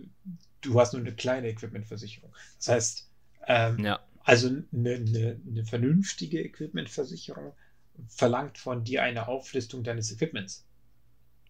du 0.61 0.79
hast 0.79 0.93
nur 0.93 1.01
eine 1.01 1.15
kleine 1.15 1.47
Equipmentversicherung. 1.49 2.31
Das 2.57 2.67
heißt, 2.67 3.09
ähm, 3.47 3.79
Ja. 3.83 3.99
also 4.23 4.47
eine, 4.47 4.63
eine, 4.93 5.41
eine 5.47 5.65
vernünftige 5.65 6.39
Equipmentversicherung 6.43 7.53
verlangt 8.07 8.57
von 8.57 8.83
dir 8.83 9.03
eine 9.03 9.27
Auflistung 9.27 9.83
deines 9.83 10.11
Equipments. 10.11 10.65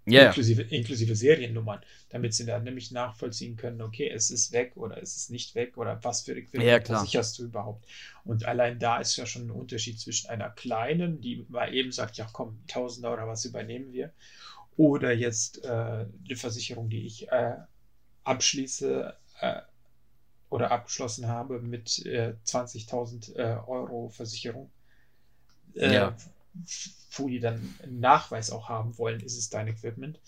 Ja, 0.06 0.22
ja. 0.22 0.28
Inklusive, 0.30 0.64
inklusive 0.64 1.16
Seriennummern, 1.16 1.82
damit 2.10 2.34
sie 2.34 2.46
dann 2.46 2.64
nämlich 2.64 2.92
nachvollziehen 2.92 3.56
können, 3.56 3.82
okay, 3.82 4.10
es 4.10 4.32
ist 4.32 4.52
weg 4.52 4.76
oder 4.76 5.02
es 5.02 5.16
ist 5.16 5.30
nicht 5.30 5.54
weg 5.54 5.78
oder 5.78 6.04
was 6.04 6.24
für 6.24 6.32
Equipment 6.34 6.64
Ja, 6.66 6.80
klar. 6.80 7.00
versicherst 7.00 7.38
du 7.38 7.44
überhaupt. 7.44 7.86
Und 8.24 8.46
allein 8.46 8.80
da 8.80 8.98
ist 9.00 9.16
ja 9.18 9.28
schon 9.28 9.44
ein 9.48 9.52
Unterschied 9.52 10.00
zwischen 10.00 10.28
einer 10.30 10.50
kleinen, 10.50 11.22
die 11.22 11.46
mal 11.50 11.74
eben 11.74 11.92
sagt, 11.92 12.18
ja 12.18 12.28
komm, 12.34 12.64
Tausender 12.68 13.14
oder 13.14 13.28
was 13.28 13.46
übernehmen 13.46 13.94
wir, 13.94 14.12
oder 14.76 15.14
jetzt 15.14 15.64
äh, 15.64 15.68
eine 15.68 16.36
Versicherung, 16.36 16.90
die 16.90 17.06
ich 17.06 17.32
äh, 17.32 17.58
abschließe 18.24 19.16
äh, 19.42 19.62
oder 20.50 20.72
abgeschlossen 20.72 21.28
habe 21.28 21.62
mit 21.62 22.06
äh, 22.06 22.36
20.000 22.46 23.36
äh, 23.36 23.58
Euro 23.68 24.10
Versicherung. 24.10 24.72
Äh, 25.76 25.94
Ja. 25.94 26.16
Wo 27.14 27.28
die 27.28 27.40
dann 27.40 27.76
einen 27.84 28.00
Nachweis 28.00 28.52
auch 28.52 28.70
haben 28.70 28.98
wollen, 28.98 29.20
ist 29.22 29.38
es 29.38 29.50
dein 29.50 29.68
Equipment. 29.68 30.20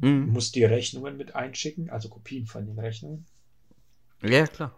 Mhm. 0.00 0.26
musst 0.32 0.54
die 0.56 0.64
Rechnungen 0.64 1.16
mit 1.16 1.34
einschicken, 1.36 1.88
also 1.88 2.08
Kopien 2.08 2.46
von 2.46 2.66
den 2.66 2.78
Rechnungen. 2.78 3.26
Ja, 4.22 4.46
klar. 4.46 4.72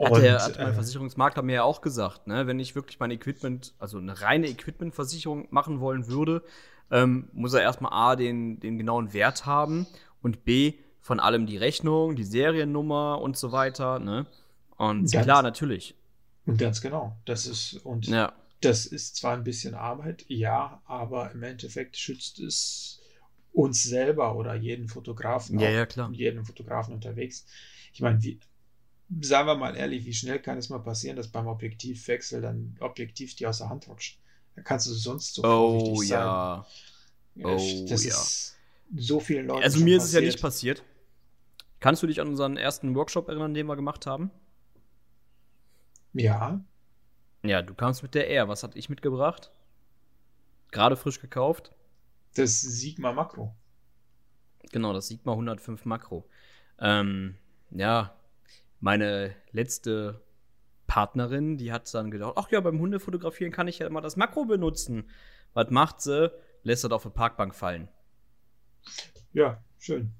Hat, 0.00 0.16
der, 0.16 0.42
hat 0.42 0.58
mein 0.58 0.68
äh, 0.68 0.72
Versicherungsmakler 0.72 1.42
mir 1.42 1.54
ja 1.56 1.62
auch 1.62 1.82
gesagt, 1.82 2.26
ne? 2.26 2.46
wenn 2.46 2.58
ich 2.58 2.74
wirklich 2.74 2.98
mein 2.98 3.10
Equipment, 3.10 3.74
also 3.78 3.98
eine 3.98 4.20
reine 4.22 4.48
Equipmentversicherung 4.48 5.48
machen 5.50 5.80
wollen 5.80 6.06
würde, 6.08 6.42
ähm, 6.90 7.28
muss 7.32 7.52
er 7.52 7.60
erstmal 7.60 7.92
A, 7.92 8.16
den, 8.16 8.58
den 8.60 8.78
genauen 8.78 9.12
Wert 9.12 9.44
haben 9.46 9.86
und 10.22 10.44
B, 10.44 10.74
von 11.00 11.20
allem 11.20 11.46
die 11.46 11.56
Rechnung, 11.58 12.16
die 12.16 12.24
Seriennummer 12.24 13.20
und 13.20 13.36
so 13.36 13.52
weiter. 13.52 13.98
Ne? 13.98 14.26
Und 14.78 15.12
Ganz- 15.12 15.24
klar, 15.24 15.42
natürlich. 15.42 15.94
Und 16.46 16.58
ganz 16.58 16.80
genau. 16.80 17.16
Das 17.26 17.46
ist, 17.46 17.74
und 17.84 18.06
Ja. 18.06 18.32
Das 18.64 18.86
ist 18.86 19.16
zwar 19.16 19.34
ein 19.36 19.44
bisschen 19.44 19.74
Arbeit, 19.74 20.24
ja, 20.28 20.82
aber 20.86 21.32
im 21.32 21.42
Endeffekt 21.42 21.96
schützt 21.96 22.40
es 22.40 23.00
uns 23.52 23.82
selber 23.82 24.36
oder 24.36 24.54
jeden 24.54 24.88
Fotografen, 24.88 25.58
Ja, 25.58 25.70
ja, 25.70 25.86
klar. 25.86 26.14
jeden 26.14 26.44
Fotografen 26.44 26.94
unterwegs. 26.94 27.46
Ich 27.92 28.00
meine, 28.00 28.22
wie, 28.22 28.40
sagen 29.22 29.48
wir 29.48 29.56
mal 29.56 29.76
ehrlich, 29.76 30.04
wie 30.06 30.14
schnell 30.14 30.40
kann 30.40 30.58
es 30.58 30.70
mal 30.70 30.80
passieren, 30.80 31.16
dass 31.16 31.28
beim 31.30 31.46
Objektivwechsel 31.48 32.40
dann 32.42 32.76
Objektiv 32.80 33.36
dir 33.36 33.50
aus 33.50 33.58
der 33.58 33.70
Hand 33.70 33.88
rutscht? 33.88 34.20
Da 34.56 34.62
kannst 34.62 34.86
du 34.88 34.92
sonst 34.92 35.34
so 35.34 35.44
Oh 35.44 35.46
vorsichtig 35.46 36.06
sein. 36.06 36.42
ja. 36.42 36.66
Oh, 37.42 37.68
das 37.86 38.04
ja. 38.04 38.30
ist 38.34 38.62
so 38.94 39.20
vielen 39.20 39.46
Leuten 39.46 39.70
Also 39.70 39.80
mir 39.80 39.96
ist 39.96 40.04
es 40.04 40.12
ja 40.12 40.20
nicht 40.20 40.40
passiert. 40.40 40.82
Kannst 41.80 42.02
du 42.02 42.06
dich 42.06 42.20
an 42.22 42.28
unseren 42.28 42.56
ersten 42.56 42.94
Workshop 42.94 43.28
erinnern, 43.28 43.52
den 43.52 43.66
wir 43.66 43.76
gemacht 43.76 44.06
haben? 44.06 44.30
Ja, 46.14 46.62
Ja, 47.42 47.62
du 47.62 47.74
kamst 47.74 48.02
mit 48.02 48.14
der 48.14 48.30
R. 48.30 48.48
Was 48.48 48.62
hatte 48.62 48.78
ich 48.78 48.88
mitgebracht? 48.88 49.50
Gerade 50.70 50.96
frisch 50.96 51.20
gekauft. 51.20 51.72
das 52.34 52.60
Sigma 52.60 53.12
Makro. 53.12 53.54
Genau, 54.70 54.92
das 54.92 55.08
Sigma 55.08 55.32
105 55.32 55.84
Makro. 55.84 56.28
Ähm, 56.78 57.36
ja, 57.70 58.16
meine 58.80 59.34
letzte 59.50 60.22
Partnerin, 60.86 61.58
die 61.58 61.72
hat 61.72 61.92
dann 61.94 62.10
gedacht, 62.10 62.34
ach 62.36 62.50
ja, 62.50 62.60
beim 62.60 62.78
Hundefotografieren 62.78 63.52
kann 63.52 63.68
ich 63.68 63.80
ja 63.80 63.88
mal 63.90 64.00
das 64.00 64.16
Makro 64.16 64.44
benutzen. 64.44 65.08
Was 65.52 65.70
macht 65.70 66.00
sie? 66.00 66.30
Lässt 66.62 66.84
das 66.84 66.92
auf 66.92 67.02
der 67.02 67.10
Parkbank 67.10 67.54
fallen. 67.54 67.88
Ja, 69.32 69.62
schön. 69.78 70.12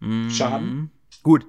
Mm, 0.00 0.28
Schaden? 0.30 0.90
Gut. 1.22 1.46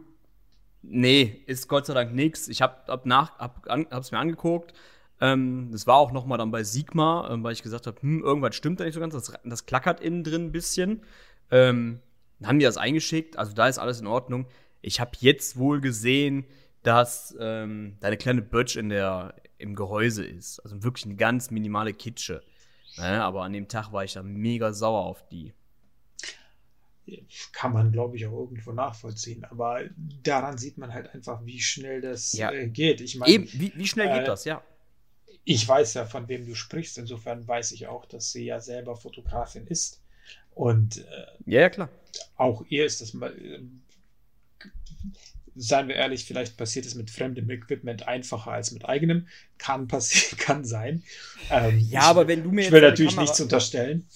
Nee, 0.84 1.44
ist 1.48 1.70
Gott 1.70 1.86
sei 1.86 1.94
Dank 1.94 2.14
nichts. 2.14 2.48
Ich 2.50 2.62
hab, 2.62 2.88
hab 2.90 3.06
nach, 3.06 3.40
hab, 3.40 3.70
an, 3.70 3.88
mir 3.90 4.20
angeguckt. 4.20 4.74
Ähm, 5.22 5.70
das 5.72 5.88
war 5.88 5.96
auch 5.96 6.12
noch 6.12 6.26
mal 6.26 6.38
dann 6.38 6.52
bei 6.52 6.64
Sigma, 6.64 7.30
ähm, 7.32 7.44
weil 7.44 7.54
ich 7.54 7.64
gesagt 7.64 7.88
habe, 7.88 8.02
hm, 8.02 8.22
irgendwas 8.22 8.56
stimmt 8.56 8.80
da 8.80 8.84
nicht 8.84 8.94
so 8.94 9.00
ganz. 9.00 9.14
Das, 9.14 9.34
das 9.44 9.66
klackert 9.66 10.02
innen 10.02 10.24
drin 10.24 10.48
ein 10.48 10.52
bisschen. 10.52 11.02
Ähm, 11.50 12.00
dann 12.40 12.50
haben 12.50 12.60
die 12.60 12.66
das 12.66 12.78
eingeschickt. 12.78 13.38
Also 13.38 13.54
da 13.54 13.68
ist 13.68 13.80
alles 13.80 14.02
in 14.02 14.08
Ordnung. 14.08 14.46
Ich 14.82 15.00
habe 15.00 15.12
jetzt 15.20 15.58
wohl 15.58 15.80
gesehen, 15.80 16.46
dass 16.84 17.34
ähm, 17.40 17.96
da 18.02 18.08
eine 18.08 18.18
kleine 18.18 18.42
Bötsch 18.42 18.76
in 18.76 18.90
der, 18.90 19.36
im 19.58 19.76
Gehäuse 19.76 20.26
ist. 20.26 20.60
Also 20.60 20.84
wirklich 20.84 21.06
eine 21.06 21.16
ganz 21.16 21.50
minimale 21.50 21.94
Kitsche. 21.94 22.44
Ne, 22.98 23.24
aber 23.24 23.44
an 23.44 23.54
dem 23.54 23.68
Tag 23.68 23.92
war 23.92 24.04
ich 24.04 24.14
da 24.14 24.22
mega 24.22 24.74
sauer 24.74 25.06
auf 25.06 25.28
die. 25.30 25.54
Kann 27.52 27.74
man, 27.74 27.92
glaube 27.92 28.16
ich, 28.16 28.26
auch 28.26 28.32
irgendwo 28.40 28.72
nachvollziehen. 28.72 29.44
Aber 29.46 29.82
daran 30.24 30.58
sieht 30.58 30.78
man 30.78 30.94
halt 30.94 31.14
einfach, 31.14 31.46
wie 31.46 31.60
schnell 31.62 32.02
das 32.02 32.34
Ja. 32.34 32.52
äh, 32.52 32.68
geht. 32.68 33.02
Ich 33.02 33.16
meine, 33.18 33.32
Eben, 33.34 33.48
wie, 33.54 33.74
wie 33.76 33.88
schnell 33.88 34.08
geht 34.10 34.24
äh, 34.24 34.26
das? 34.26 34.46
Ja. 34.46 34.64
ich 35.44 35.68
weiß 35.68 35.96
ja, 35.96 36.06
von 36.06 36.28
wem 36.30 36.46
du 36.46 36.56
sprichst. 36.56 36.98
Insofern 36.98 37.46
weiß 37.48 37.74
ich 37.74 37.88
auch, 37.88 38.06
dass 38.06 38.32
sie 38.32 38.46
ja 38.46 38.60
selber 38.62 38.96
Fotografin 38.96 39.68
ist. 39.68 40.02
Und 40.56 40.98
äh, 40.98 41.02
Ja, 41.46 41.62
ja, 41.62 41.70
klar. 41.70 41.90
auch 42.38 42.64
ihr 42.70 42.86
ist 42.86 43.02
das 43.02 43.14
mal. 43.14 43.32
Äh, 43.38 43.60
seien 45.56 45.88
wir 45.88 45.96
ehrlich, 45.96 46.26
vielleicht 46.26 46.58
passiert 46.58 46.86
es 46.86 46.96
mit 46.96 47.12
fremdem 47.12 47.50
Equipment 47.50 48.08
einfacher 48.08 48.52
als 48.52 48.72
mit 48.72 48.86
eigenem. 48.86 49.28
Kann 49.60 49.88
passieren, 49.88 50.38
kann 50.40 50.66
sein. 50.66 51.04
Ähm, 51.52 51.80
Ja, 51.90 52.02
aber 52.02 52.28
wenn 52.28 52.44
du 52.44 52.52
mir 52.52 52.66
ich 52.66 52.72
will 52.72 52.82
natürlich 52.82 53.14
Kamera- 53.14 53.22
nichts 53.22 53.40
unterstellen. 53.42 54.08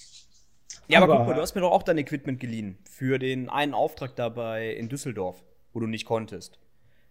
Ja, 0.88 1.02
aber, 1.02 1.12
aber- 1.14 1.18
guck 1.18 1.28
mal, 1.28 1.34
du 1.34 1.40
hast 1.42 1.54
mir 1.54 1.60
doch 1.60 1.70
auch 1.72 1.82
dein 1.82 1.98
Equipment 1.98 2.40
geliehen 2.40 2.78
für 2.88 3.18
den 3.18 3.48
einen 3.48 3.74
Auftrag 3.74 4.16
dabei 4.16 4.72
in 4.72 4.88
Düsseldorf, 4.88 5.42
wo 5.72 5.80
du 5.80 5.86
nicht 5.86 6.04
konntest. 6.06 6.58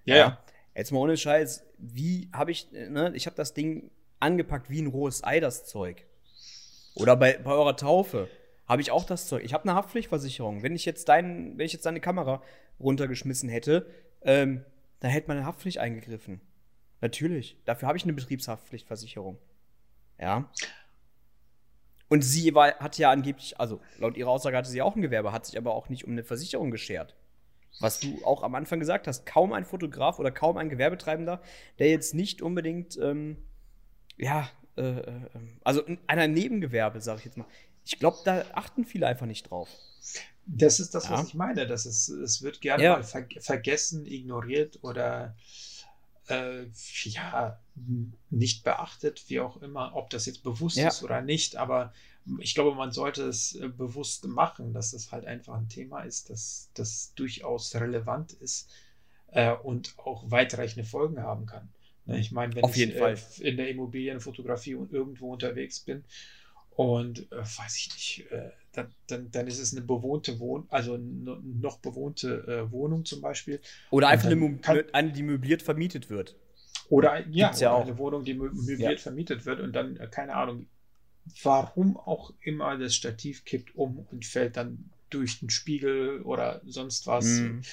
Ja, 0.06 0.16
ja. 0.16 0.40
Jetzt 0.76 0.92
mal 0.92 1.00
ohne 1.00 1.18
Scheiß, 1.18 1.66
wie 1.78 2.30
habe 2.34 2.52
ich, 2.52 2.72
ne, 2.72 3.12
ich 3.16 3.26
habe 3.26 3.36
das 3.36 3.54
Ding 3.54 3.90
angepackt 4.20 4.70
wie 4.70 4.82
ein 4.82 4.88
rohes 4.88 5.24
Ei, 5.24 5.40
das 5.40 5.66
Zeug. 5.66 6.06
Oder 6.96 7.16
bei, 7.16 7.38
bei 7.38 7.52
eurer 7.52 7.76
Taufe 7.76 8.28
habe 8.68 8.82
ich 8.82 8.92
auch 8.92 9.06
das 9.06 9.28
Zeug. 9.28 9.44
Ich 9.44 9.54
habe 9.54 9.64
eine 9.64 9.76
Haftpflichtversicherung. 9.76 10.64
Wenn 10.64 10.76
ich 10.76 10.86
jetzt 10.86 11.10
dein, 11.10 11.58
wenn 11.58 11.66
ich 11.66 11.74
jetzt 11.74 11.86
deine 11.86 12.00
Kamera 12.00 12.42
runtergeschmissen 12.80 13.50
hätte, 13.50 13.88
ähm, 14.24 14.64
dann 15.00 15.12
hätte 15.12 15.28
meine 15.28 15.46
Haftpflicht 15.46 15.78
eingegriffen. 15.78 16.42
Natürlich. 17.02 17.58
Dafür 17.66 17.88
habe 17.88 17.98
ich 17.98 18.04
eine 18.04 18.14
Betriebshaftpflichtversicherung. 18.14 19.38
Ja. 20.20 20.50
Und 22.10 22.22
sie 22.22 22.54
war, 22.56 22.76
hat 22.80 22.98
ja 22.98 23.12
angeblich, 23.12 23.60
also 23.60 23.82
laut 24.00 24.16
ihrer 24.16 24.30
Aussage 24.30 24.56
hatte 24.56 24.70
sie 24.70 24.82
auch 24.82 24.96
ein 24.96 25.02
Gewerbe, 25.02 25.32
hat 25.32 25.46
sich 25.46 25.58
aber 25.58 25.74
auch 25.76 25.90
nicht 25.90 26.06
um 26.06 26.12
eine 26.12 26.24
Versicherung 26.24 26.72
geschert. 26.72 27.16
Was 27.80 28.00
du 28.00 28.24
auch 28.26 28.44
am 28.44 28.56
Anfang 28.56 28.80
gesagt 28.80 29.08
hast, 29.08 29.26
kaum 29.26 29.54
ein 29.54 29.66
Fotograf 29.66 30.18
oder 30.20 30.32
kaum 30.32 30.58
ein 30.58 30.70
Gewerbetreibender, 30.70 31.42
der 31.80 31.90
jetzt 31.90 32.16
nicht 32.16 32.42
unbedingt, 32.42 32.98
ähm, 32.98 33.38
ja, 34.18 34.50
äh, 34.78 34.82
äh, 34.82 35.30
also 35.64 35.82
in 35.82 36.00
einer 36.08 36.28
Nebengewerbe, 36.28 37.02
sage 37.02 37.20
ich 37.20 37.26
jetzt 37.26 37.38
mal. 37.38 37.46
Ich 37.86 38.00
glaube, 38.00 38.18
da 38.26 38.46
achten 38.54 38.84
viele 38.86 39.06
einfach 39.06 39.26
nicht 39.28 39.50
drauf. 39.50 39.70
Das 40.46 40.80
ist 40.80 40.96
das, 40.96 41.06
Ja. 41.06 41.12
was 41.12 41.28
ich 41.28 41.34
meine. 41.36 41.68
Das 41.68 41.86
ist, 41.86 42.08
es 42.10 42.42
wird 42.42 42.62
gerne 42.62 42.84
Ja. 42.84 42.94
mal 42.94 43.04
ver 43.04 43.26
vergessen, 43.42 44.06
ignoriert 44.06 44.80
oder 44.82 45.36
äh, 46.30 46.66
ja, 47.04 47.60
nicht 48.30 48.64
beachtet, 48.64 49.24
wie 49.28 49.40
auch 49.40 49.62
immer, 49.62 49.96
ob 49.96 50.10
das 50.10 50.26
jetzt 50.26 50.44
bewusst 50.44 50.78
Ja. 50.78 50.90
ist 50.90 51.04
oder 51.04 51.22
nicht. 51.22 51.56
Aber 51.56 51.94
ich 52.40 52.56
glaube, 52.56 52.76
man 52.76 52.92
sollte 52.92 53.24
es 53.24 53.56
äh, 53.56 53.70
bewusst 53.70 54.26
machen, 54.28 54.74
dass 54.74 54.92
das 54.92 55.12
halt 55.12 55.26
einfach 55.26 55.56
ein 55.56 55.70
Thema 55.70 56.02
ist, 56.02 56.30
das, 56.30 56.70
das 56.74 57.14
durchaus 57.16 57.74
relevant 57.76 58.34
ist 58.34 58.70
äh, 59.28 59.54
und 59.54 59.94
auch 59.98 60.30
weitreichende 60.30 60.88
Folgen 60.88 61.22
haben 61.22 61.46
kann. 61.46 61.70
Ne, 62.06 62.20
Ich 62.20 62.32
meine, 62.32 62.56
wenn 62.56 62.64
Auf 62.64 62.76
ich 62.76 62.94
äh, 62.96 63.18
in 63.40 63.58
der 63.58 63.70
Immobilienfotografie 63.70 64.76
und 64.76 64.92
irgendwo 64.92 65.32
unterwegs 65.34 65.80
bin 65.80 66.04
und 66.78 67.32
äh, 67.32 67.38
weiß 67.40 67.76
ich 67.76 67.94
nicht, 67.94 68.32
äh, 68.32 68.52
dann, 68.72 68.94
dann, 69.08 69.32
dann 69.32 69.48
ist 69.48 69.58
es 69.58 69.74
eine 69.76 69.82
bewohnte 69.84 70.40
Wohnung, 70.40 70.68
also 70.70 70.96
no- 70.96 71.40
noch 71.44 71.80
bewohnte 71.80 72.46
äh, 72.48 72.72
Wohnung 72.72 73.04
zum 73.04 73.20
Beispiel. 73.20 73.60
Oder 73.90 74.10
einfach 74.10 74.30
eine, 74.30 74.58
kann- 74.60 74.84
eine, 74.94 75.12
die 75.12 75.24
möbliert 75.24 75.64
vermietet 75.64 76.12
wird. 76.12 76.36
Oder 76.90 77.14
ein- 77.14 77.34
ja, 77.34 77.52
ja 77.58 77.76
oder 77.76 77.86
eine 77.88 77.98
Wohnung, 77.98 78.24
die 78.24 78.36
mö- 78.36 78.54
möbliert 78.54 78.92
Ja. 78.92 78.98
vermietet 78.98 79.48
wird 79.48 79.60
und 79.60 79.74
dann, 79.74 79.98
äh, 79.98 80.08
keine 80.08 80.36
Ahnung, 80.36 80.68
warum 81.42 81.98
auch 81.98 82.32
immer 82.42 82.78
das 82.78 82.94
Stativ 82.94 83.44
kippt 83.44 83.76
um 83.76 84.06
und 84.12 84.24
fällt 84.26 84.56
dann 84.56 84.92
durch 85.10 85.40
den 85.40 85.50
Spiegel 85.50 86.22
oder 86.22 86.62
sonst 86.68 87.08
was. 87.08 87.26
Mhm. 87.26 87.64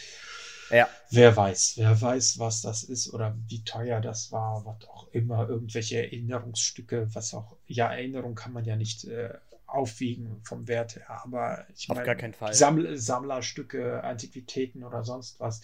Ja. 0.70 0.88
Wer 1.10 1.36
weiß, 1.36 1.74
wer 1.76 2.00
weiß, 2.00 2.38
was 2.38 2.62
das 2.62 2.82
ist 2.84 3.12
oder 3.12 3.36
wie 3.48 3.62
teuer 3.64 4.00
das 4.00 4.32
war, 4.32 4.64
was 4.64 4.88
auch 4.88 5.08
immer, 5.12 5.48
irgendwelche 5.48 5.98
Erinnerungsstücke, 5.98 7.08
was 7.14 7.34
auch, 7.34 7.56
ja, 7.66 7.92
Erinnerung 7.92 8.34
kann 8.34 8.52
man 8.52 8.64
ja 8.64 8.76
nicht 8.76 9.04
äh, 9.04 9.34
aufwiegen 9.66 10.40
vom 10.44 10.66
Wert 10.68 10.96
her, 10.96 11.22
aber 11.24 11.66
ich 11.74 11.88
meine, 11.88 12.04
gar 12.04 12.14
keinen 12.14 12.34
Fall. 12.34 12.54
Samml 12.54 12.96
Sammlerstücke, 12.96 14.02
Antiquitäten 14.02 14.84
oder 14.84 15.04
sonst 15.04 15.40
was. 15.40 15.60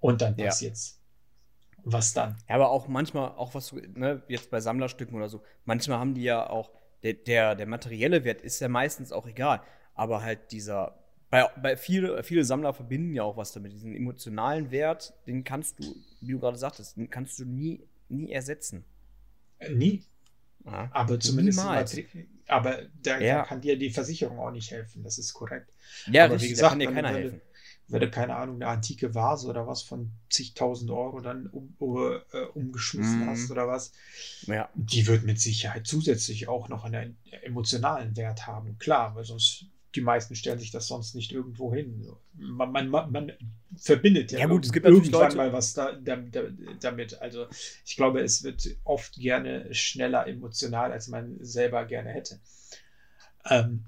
Und 0.00 0.20
dann 0.22 0.36
Ja. 0.36 0.46
passiert's. 0.46 1.00
Was 1.84 2.12
dann? 2.12 2.36
Ja, 2.48 2.56
aber 2.56 2.70
auch 2.70 2.88
manchmal, 2.88 3.30
auch 3.30 3.54
was 3.54 3.68
du, 3.68 3.76
ne, 3.76 4.22
jetzt 4.28 4.50
bei 4.50 4.60
Sammlerstücken 4.60 5.16
oder 5.16 5.28
so, 5.28 5.42
manchmal 5.64 5.98
haben 5.98 6.14
die 6.14 6.22
ja 6.24 6.48
auch, 6.48 6.70
der, 7.02 7.14
der, 7.14 7.54
der 7.54 7.66
materielle 7.66 8.24
Wert 8.24 8.40
ist 8.40 8.60
ja 8.60 8.68
meistens 8.68 9.12
auch 9.12 9.26
egal. 9.26 9.62
Aber 9.94 10.22
halt 10.22 10.50
dieser, 10.52 10.98
bei, 11.30 11.44
bei 11.60 11.76
viele, 11.76 12.22
viele 12.22 12.44
Sammler 12.44 12.72
verbinden 12.72 13.14
ja 13.14 13.22
auch 13.24 13.36
was 13.36 13.52
damit. 13.52 13.72
Diesen 13.72 13.94
emotionalen 13.94 14.70
Wert, 14.70 15.14
den 15.26 15.44
kannst 15.44 15.78
du, 15.80 15.94
wie 16.20 16.32
du 16.32 16.38
gerade 16.38 16.56
sagtest, 16.58 16.96
den 16.96 17.10
kannst 17.10 17.38
du 17.38 17.44
nie, 17.44 17.80
nie 18.08 18.30
ersetzen. 18.32 18.84
Äh, 19.58 19.72
Nie. 19.74 20.02
Ja. 20.64 20.88
Aber 20.92 21.20
zumindest. 21.20 21.58
Niemals. 21.60 21.96
Aber 22.48 22.82
da, 23.02 23.20
Ja. 23.20 23.44
kann 23.44 23.60
dir 23.60 23.78
die 23.78 23.90
Versicherung 23.90 24.38
auch 24.40 24.50
nicht 24.50 24.70
helfen. 24.72 25.02
Das 25.04 25.16
ist 25.18 25.32
korrekt. 25.32 25.70
Ja, 26.10 26.24
Aber 26.24 26.32
wie 26.32 26.34
richtig, 26.34 26.50
gesagt, 26.50 26.64
da 26.64 26.68
kann 26.70 26.78
dir 26.80 26.88
wenn 26.88 26.94
keiner 26.96 27.12
du- 27.12 27.18
helfen. 27.18 27.40
Wenn 27.88 28.00
du, 28.00 28.10
keine 28.10 28.34
Ahnung, 28.34 28.56
eine 28.56 28.66
antike 28.66 29.14
Vase 29.14 29.46
oder 29.46 29.68
was 29.68 29.82
von 29.82 30.10
zigtausend 30.28 30.90
Euro 30.90 31.20
dann 31.20 31.46
um, 31.46 31.72
um, 31.78 32.20
äh, 32.32 32.40
umgeschmissen 32.54 33.20
Mhm. 33.20 33.26
hast 33.30 33.48
oder 33.52 33.68
was, 33.68 33.92
Ja. 34.46 34.68
die 34.74 35.06
wird 35.06 35.22
mit 35.22 35.40
Sicherheit 35.40 35.86
zusätzlich 35.86 36.48
auch 36.48 36.68
noch 36.68 36.84
einen 36.84 37.16
emotionalen 37.42 38.16
Wert 38.16 38.48
haben. 38.48 38.76
Klar, 38.80 39.14
weil 39.14 39.22
sonst 39.24 39.66
die 39.96 40.00
meisten 40.02 40.34
stellen 40.34 40.58
sich 40.58 40.70
das 40.70 40.86
sonst 40.86 41.14
nicht 41.14 41.32
irgendwo 41.32 41.74
hin. 41.74 42.06
Man, 42.34 42.70
man, 42.70 42.88
man, 42.90 43.32
verbindet 43.76 44.32
ja, 44.32 44.40
Ja 44.40 44.46
gut, 44.46 44.64
es 44.64 44.72
gibt 44.72 44.84
natürlich 44.84 45.06
irgendwann 45.06 45.22
Leute- 45.22 45.36
mal 45.36 45.52
was 45.52 45.74
da, 45.74 45.92
da, 45.92 46.16
da, 46.16 46.42
damit. 46.80 47.20
Also 47.20 47.46
ich 47.84 47.96
glaube, 47.96 48.20
es 48.20 48.44
wird 48.44 48.76
oft 48.84 49.14
gerne 49.16 49.72
schneller 49.74 50.26
emotional, 50.26 50.92
als 50.92 51.08
man 51.08 51.36
selber 51.40 51.84
gerne 51.86 52.10
hätte. 52.10 52.38
Ähm, 53.48 53.84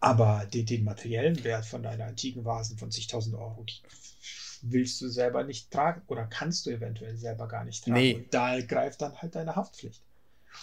aber 0.00 0.46
den, 0.52 0.66
den 0.66 0.84
materiellen 0.84 1.42
Wert 1.44 1.66
von 1.66 1.82
deiner 1.82 2.04
antiken 2.06 2.44
Vasen 2.44 2.78
von 2.78 2.90
zigtausend 2.90 3.34
Euro, 3.34 3.64
willst 4.62 5.00
du 5.00 5.08
selber 5.08 5.44
nicht 5.44 5.70
tragen 5.70 6.02
oder 6.06 6.26
kannst 6.26 6.66
du 6.66 6.70
eventuell 6.70 7.16
selber 7.16 7.48
gar 7.48 7.64
nicht 7.64 7.84
tragen. 7.84 7.98
Nee. 7.98 8.14
Und 8.14 8.34
da 8.34 8.60
greift 8.60 9.02
dann 9.02 9.16
halt 9.16 9.34
deine 9.34 9.56
Haftpflicht. 9.56 10.02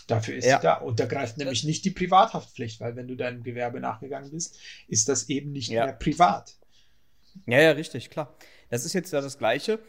Dafür 0.07 0.35
ist 0.35 0.45
Ja. 0.45 0.57
sie 0.57 0.63
da. 0.63 0.73
Und 0.75 0.99
da 0.99 1.05
greift 1.05 1.37
nämlich 1.37 1.63
nicht 1.63 1.85
die 1.85 1.91
Privathaftpflicht, 1.91 2.79
weil 2.81 2.95
wenn 2.95 3.07
du 3.07 3.15
deinem 3.15 3.43
Gewerbe 3.43 3.79
nachgegangen 3.79 4.31
bist, 4.31 4.59
ist 4.87 5.09
das 5.09 5.29
eben 5.29 5.51
nicht 5.51 5.69
Ja. 5.69 5.85
mehr 5.85 5.93
privat. 5.93 6.55
Ja, 7.45 7.61
ja, 7.61 7.71
richtig, 7.71 8.09
klar. 8.09 8.35
Das 8.69 8.85
ist 8.85 8.93
jetzt 8.93 9.11
ja 9.13 9.21
das 9.21 9.37
Gleiche. 9.37 9.79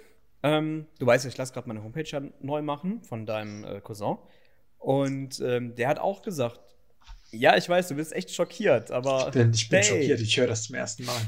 Ähm, 0.42 0.87
du 0.99 1.06
weißt 1.06 1.25
ja, 1.25 1.30
ich 1.30 1.37
lasse 1.37 1.52
gerade 1.52 1.68
meine 1.68 1.82
Homepage 1.82 2.04
ja 2.09 2.21
neu 2.40 2.62
machen 2.62 3.02
von 3.04 3.26
deinem 3.26 3.64
äh, 3.64 3.80
Cousin. 3.80 4.16
Und 4.78 5.40
ähm, 5.40 5.75
der 5.76 5.88
hat 5.88 5.99
auch 6.00 6.23
gesagt, 6.23 6.61
ja, 7.30 7.56
ich 7.56 7.68
weiß, 7.68 7.88
du 7.88 7.94
bist 7.94 8.12
echt 8.12 8.30
schockiert, 8.35 8.90
aber. 8.90 9.26
Ich 9.28 9.32
bin, 9.32 9.52
ich 9.54 9.68
bin 9.68 9.80
hey. 9.80 9.88
schockiert, 9.88 10.21
ich 10.21 10.37
höre 10.37 10.49
das 10.49 10.64
zum 10.64 10.75
ersten 10.75 11.04
Mal. 11.04 11.21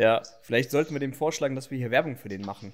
Ja, 0.00 0.22
vielleicht 0.40 0.70
sollten 0.70 0.94
wir 0.94 1.00
dem 1.00 1.12
vorschlagen, 1.12 1.54
dass 1.54 1.70
wir 1.70 1.76
hier 1.76 1.90
Werbung 1.90 2.16
für 2.16 2.28
den 2.30 2.40
machen. 2.40 2.72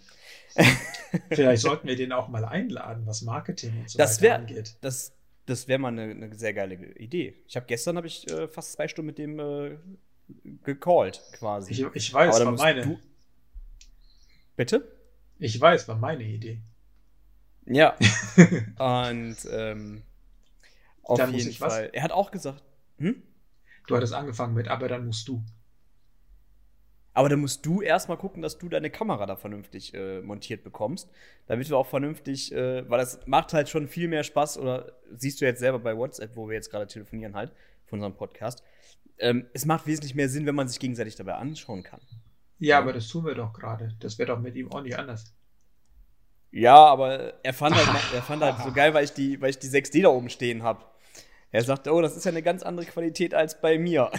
Vielleicht 1.31 1.63
sollten 1.69 1.89
wir 1.89 1.97
den 1.97 2.13
auch 2.13 2.29
mal 2.29 2.45
einladen, 2.45 3.05
was 3.07 3.23
Marketing 3.23 3.81
und 3.81 3.91
so 3.91 3.99
Das 3.99 4.13
weiter 4.19 4.23
wäre 4.23 4.35
angeht. 4.37 4.77
das, 4.81 5.13
das 5.45 5.67
wär 5.67 5.79
mal 5.79 5.89
eine, 5.89 6.03
eine 6.05 6.35
sehr 6.37 6.55
geile 6.55 6.75
Idee. 6.97 7.35
Ich 7.49 7.57
habe 7.57 7.67
gestern 7.67 7.97
habe 7.97 8.07
ich 8.07 8.31
äh, 8.31 8.47
fast 8.47 8.73
zwei 8.75 8.87
Stunden 8.87 9.07
mit 9.07 9.19
dem 9.19 9.41
äh, 9.41 9.77
gecallt, 10.63 11.21
quasi. 11.33 11.73
Ich, 11.73 11.85
ich 11.95 12.15
weiß, 12.15 12.45
war 12.45 12.53
meine. 12.53 12.83
du- 12.83 12.99
Bitte? 14.55 14.89
Ich 15.39 15.61
weiß, 15.61 15.89
war 15.89 15.97
meine 15.97 16.23
Idee. 16.23 16.63
Ja. 17.67 17.97
Und 18.79 19.37
ähm, 19.51 20.03
auf 21.03 21.19
jeden 21.31 21.51
ich 21.51 21.61
was? 21.61 21.75
Fall. 21.75 21.91
Er 21.93 22.03
hat 22.05 22.13
auch 22.13 22.31
gesagt, 22.31 22.63
hm? 22.99 23.21
Du 23.89 23.97
hattest 23.97 24.15
angefangen 24.15 24.55
mit, 24.55 24.69
aber 24.69 24.87
dann 24.89 25.07
musst 25.07 25.27
du. 25.29 25.45
Aber 27.17 27.31
dann 27.31 27.41
musst 27.41 27.65
du 27.65 27.81
erstmal 27.81 28.19
gucken, 28.19 28.43
dass 28.43 28.59
du 28.59 28.69
deine 28.69 28.91
Kamera 28.91 29.25
da 29.25 29.37
vernünftig 29.37 29.95
äh, 29.95 30.21
montiert 30.21 30.63
bekommst, 30.63 31.11
damit 31.47 31.69
wir 31.71 31.79
auch 31.79 31.87
vernünftig, 31.87 32.53
äh, 32.53 32.89
weil 32.91 32.99
das 32.99 33.21
macht 33.27 33.55
halt 33.55 33.71
schon 33.71 33.89
viel 33.89 34.07
mehr 34.07 34.23
Spaß, 34.23 34.59
oder 34.59 34.93
siehst 35.17 35.41
du 35.41 35.47
jetzt 35.47 35.61
selber 35.61 35.79
bei 35.79 35.97
WhatsApp, 35.97 36.37
wo 36.37 36.47
wir 36.47 36.55
jetzt 36.57 36.71
gerade 36.71 36.87
telefonieren 36.87 37.35
halt, 37.35 37.53
von 37.87 38.01
unserem 38.01 38.17
Podcast. 38.17 38.63
Ähm, 39.19 39.47
es 39.55 39.65
macht 39.65 39.87
wesentlich 39.87 40.15
mehr 40.15 40.29
Sinn, 40.29 40.45
wenn 40.45 40.55
man 40.55 40.69
sich 40.69 40.79
gegenseitig 40.79 41.17
dabei 41.17 41.37
anschauen 41.37 41.83
kann. 41.83 42.01
Ja, 42.59 42.77
Ja. 42.77 42.79
aber 42.81 42.93
das 42.93 43.09
tun 43.09 43.25
wir 43.25 43.35
doch 43.35 43.55
gerade. 43.55 43.97
Das 44.01 44.19
wäre 44.19 44.27
doch 44.35 44.39
mit 44.39 44.55
ihm 44.55 44.71
auch 44.71 44.83
nicht 44.83 44.99
anders. 44.99 45.33
Ja, 46.51 46.77
aber 46.77 47.43
er 47.43 47.55
fand 47.55 47.77
halt, 47.77 47.89
er 48.15 48.23
fand 48.23 48.43
halt 48.43 48.59
so 48.63 48.73
geil, 48.73 48.93
weil 48.95 49.05
ich 49.05 49.13
die, 49.13 49.41
weil 49.41 49.51
ich 49.51 49.59
die 49.59 49.69
6D 49.69 50.03
da 50.03 50.09
oben 50.09 50.29
stehen 50.29 50.63
habe. 50.63 50.85
Er 51.51 51.63
sagte, 51.63 51.93
oh, 51.95 52.03
das 52.03 52.15
ist 52.15 52.25
ja 52.25 52.31
eine 52.31 52.43
ganz 52.43 52.63
andere 52.63 52.85
Qualität 52.87 53.33
als 53.35 53.59
bei 53.61 53.79
mir. 53.79 54.11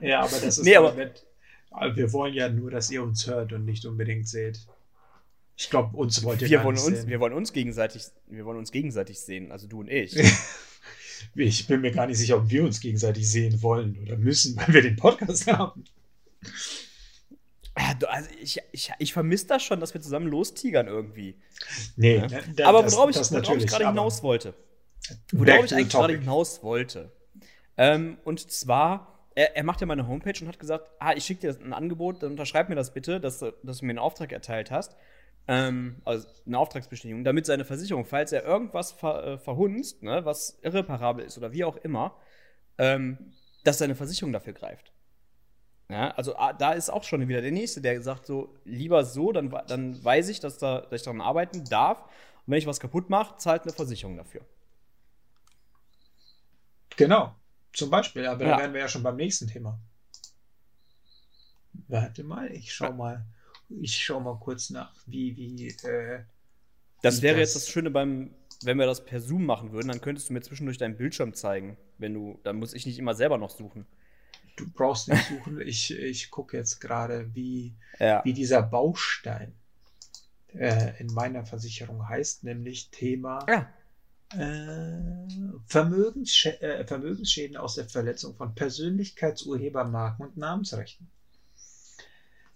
Ja, 0.00 0.20
aber 0.20 0.30
das 0.30 0.44
ist 0.58 0.64
Nee, 0.64 0.76
aber- 0.76 0.94
nett. 0.94 1.26
Aber 1.70 1.94
wir 1.96 2.12
wollen 2.12 2.34
ja 2.34 2.48
nur, 2.48 2.70
dass 2.70 2.90
ihr 2.90 3.02
uns 3.02 3.26
hört 3.26 3.52
und 3.52 3.64
nicht 3.64 3.84
unbedingt 3.84 4.28
seht. 4.28 4.60
Ich 5.58 5.70
glaube, 5.70 5.96
uns 5.96 6.22
wollt 6.22 6.42
ihr 6.42 6.50
Wir 6.50 6.64
wollen, 6.64 6.76
uns, 6.76 6.84
sehen. 6.84 7.08
wir 7.08 7.20
wollen 7.20 7.32
uns 7.32 7.52
gegenseitig, 7.52 8.04
wir 8.26 8.44
wollen 8.44 8.58
uns 8.58 8.70
gegenseitig 8.72 9.20
sehen, 9.20 9.50
also 9.52 9.66
du 9.66 9.80
und 9.80 9.88
ich. 9.90 10.14
Ich 11.34 11.66
bin 11.66 11.80
mir 11.80 11.92
gar 11.92 12.06
nicht 12.06 12.18
sicher, 12.18 12.36
ob 12.36 12.50
wir 12.50 12.62
uns 12.62 12.78
gegenseitig 12.78 13.28
sehen 13.30 13.62
wollen 13.62 13.98
oder 14.02 14.18
müssen, 14.18 14.54
weil 14.58 14.68
wir 14.74 14.82
den 14.82 14.96
Podcast 14.96 15.46
haben. 15.46 15.82
Also 17.74 18.28
ich, 18.40 18.58
ich, 18.72 18.92
ich 18.98 19.12
vermisse 19.12 19.46
das 19.46 19.62
schon, 19.62 19.80
dass 19.80 19.92
wir 19.94 20.00
zusammen 20.00 20.28
lostigern 20.28 20.86
irgendwie. 20.86 21.36
Nee, 21.96 22.16
Ja. 22.18 22.26
ne, 22.26 22.42
da- 22.54 22.68
aber 22.68 22.82
das- 22.82 22.94
worauf 22.94 23.10
ich, 23.10 23.16
das 23.16 23.32
worauf 23.32 23.56
ich 23.56 23.66
gerade 23.66 23.86
aber 23.86 23.92
hinaus 23.94 24.22
wollte. 24.22 24.54
Worauf 25.32 25.64
ich 25.64 25.74
eigentlich 25.74 25.88
gerade 25.90 26.18
hinaus 26.18 26.62
wollte. 26.62 27.12
Ähm, 27.76 28.18
und 28.24 28.50
zwar, 28.50 29.15
er, 29.36 29.56
er 29.56 29.64
macht 29.64 29.80
ja 29.80 29.86
meine 29.86 30.08
Homepage 30.08 30.34
und 30.42 30.48
hat 30.48 30.58
gesagt, 30.58 30.90
ah, 30.98 31.12
ich 31.14 31.24
schicke 31.24 31.42
dir 31.52 31.60
ein 31.64 31.72
Angebot, 31.72 32.22
dann 32.24 32.32
unterschreib 32.32 32.68
mir 32.68 32.74
das 32.76 32.92
bitte, 32.94 33.20
dass, 33.20 33.38
du- 33.40 33.52
dass 33.62 33.78
du 33.78 33.86
mir 33.86 33.92
einen 33.92 34.00
Auftrag 34.00 34.32
erteilt 34.32 34.72
hast. 34.72 34.96
Ähm, 35.48 36.02
also 36.04 36.28
eine 36.46 36.58
Auftragsbestätigung, 36.58 37.24
damit 37.24 37.46
seine 37.46 37.64
Versicherung, 37.64 38.04
falls 38.04 38.32
er 38.32 38.44
irgendwas 38.44 38.92
ver, 38.92 39.24
äh, 39.24 39.38
verhunzt, 39.38 40.02
ne, 40.02 40.24
was 40.24 40.58
irreparabel 40.62 41.24
ist 41.24 41.38
oder 41.38 41.52
wie 41.52 41.64
auch 41.64 41.76
immer, 41.78 42.16
ähm, 42.78 43.18
dass 43.64 43.78
seine 43.78 43.94
Versicherung 43.94 44.32
dafür 44.32 44.54
greift. 44.54 44.92
Ja, 45.88 46.10
also 46.12 46.36
ah, 46.36 46.52
da 46.52 46.72
ist 46.72 46.90
auch 46.90 47.04
schon 47.04 47.28
wieder 47.28 47.42
der 47.42 47.52
Nächste, 47.52 47.80
der 47.80 48.02
sagt 48.02 48.26
so, 48.26 48.60
lieber 48.64 49.04
so, 49.04 49.32
dann, 49.32 49.50
dann 49.68 50.02
weiß 50.04 50.28
ich, 50.30 50.40
dass, 50.40 50.58
da, 50.58 50.80
dass 50.80 51.00
ich 51.00 51.04
daran 51.04 51.20
arbeiten 51.20 51.68
darf. 51.68 52.02
Und 52.02 52.52
wenn 52.52 52.58
ich 52.58 52.66
was 52.66 52.80
kaputt 52.80 53.08
mache, 53.10 53.36
zahlt 53.36 53.62
eine 53.62 53.72
Versicherung 53.72 54.16
dafür. 54.16 54.42
Genau, 56.96 57.34
zum 57.76 57.90
Beispiel, 57.90 58.26
aber 58.26 58.44
Ja. 58.44 58.52
da 58.56 58.62
wären 58.62 58.72
wir 58.72 58.80
ja 58.80 58.88
schon 58.88 59.02
beim 59.02 59.16
nächsten 59.16 59.46
Thema. 59.46 59.78
Warte 61.88 62.24
mal, 62.24 62.50
ich 62.52 62.72
schau 62.72 62.92
mal, 62.92 63.24
ich 63.68 63.96
schau 63.96 64.20
mal 64.20 64.38
kurz 64.38 64.70
nach, 64.70 64.94
wie, 65.06 65.36
wie, 65.36 65.68
äh, 65.86 66.24
Das 67.02 67.18
Wie 67.18 67.22
wäre 67.22 67.38
das- 67.40 67.54
jetzt 67.54 67.64
das 67.64 67.68
Schöne 67.68 67.90
beim, 67.90 68.34
wenn 68.62 68.78
wir 68.78 68.86
das 68.86 69.04
per 69.04 69.20
Zoom 69.20 69.44
machen 69.44 69.72
würden, 69.72 69.88
dann 69.88 70.00
könntest 70.00 70.28
du 70.28 70.32
mir 70.32 70.40
zwischendurch 70.40 70.78
deinen 70.78 70.96
Bildschirm 70.96 71.34
zeigen. 71.34 71.76
Wenn 71.98 72.14
du, 72.14 72.40
dann 72.42 72.56
muss 72.56 72.72
ich 72.74 72.86
nicht 72.86 72.98
immer 72.98 73.14
selber 73.14 73.38
noch 73.38 73.50
suchen. 73.50 73.86
du 74.56 74.66
brauchst 74.70 75.08
nicht 75.08 75.26
suchen, 75.28 75.60
ich, 75.60 75.90
ich 75.94 76.30
gucke 76.30 76.56
jetzt 76.56 76.80
gerade, 76.80 77.34
wie, 77.34 77.74
Ja. 77.98 78.24
wie 78.24 78.32
dieser 78.32 78.62
Baustein 78.62 79.52
äh, 80.54 80.98
in 80.98 81.08
meiner 81.08 81.44
Versicherung 81.44 82.08
heißt, 82.08 82.42
nämlich 82.44 82.88
Thema 82.90 83.44
Ja. 83.46 83.68
Äh, 84.30 85.28
Vermögensschä 85.66 86.50
äh, 86.60 86.86
Vermögensschäden 86.86 87.56
aus 87.56 87.74
der 87.74 87.88
Verletzung 87.88 88.36
von 88.36 88.54
Persönlichkeitsurhebermarken 88.54 90.26
und 90.26 90.36
Namensrechten. 90.36 91.08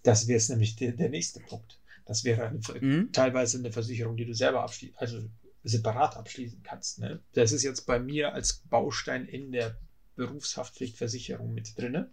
Das 0.02 0.26
wäre 0.26 0.38
jetzt 0.38 0.50
nämlich 0.50 0.76
der, 0.76 0.92
der 0.92 1.10
nächste 1.10 1.40
Punkt. 1.40 1.78
Das 2.06 2.24
wäre 2.24 2.46
eine, 2.48 2.60
Mhm. 2.80 3.12
teilweise 3.12 3.58
eine 3.58 3.70
Versicherung, 3.72 4.16
die 4.16 4.24
du 4.24 4.34
selber 4.34 4.62
abschließen, 4.62 4.96
also 4.98 5.22
separat 5.62 6.16
abschließen 6.16 6.62
kannst. 6.62 6.98
Ne? 6.98 7.20
Das 7.34 7.52
ist 7.52 7.62
jetzt 7.62 7.86
bei 7.86 7.98
mir 7.98 8.32
als 8.32 8.62
Baustein 8.70 9.26
in 9.26 9.52
der 9.52 9.76
Berufshaftpflichtversicherung 10.16 11.52
mit 11.52 11.78
drinne. 11.78 12.10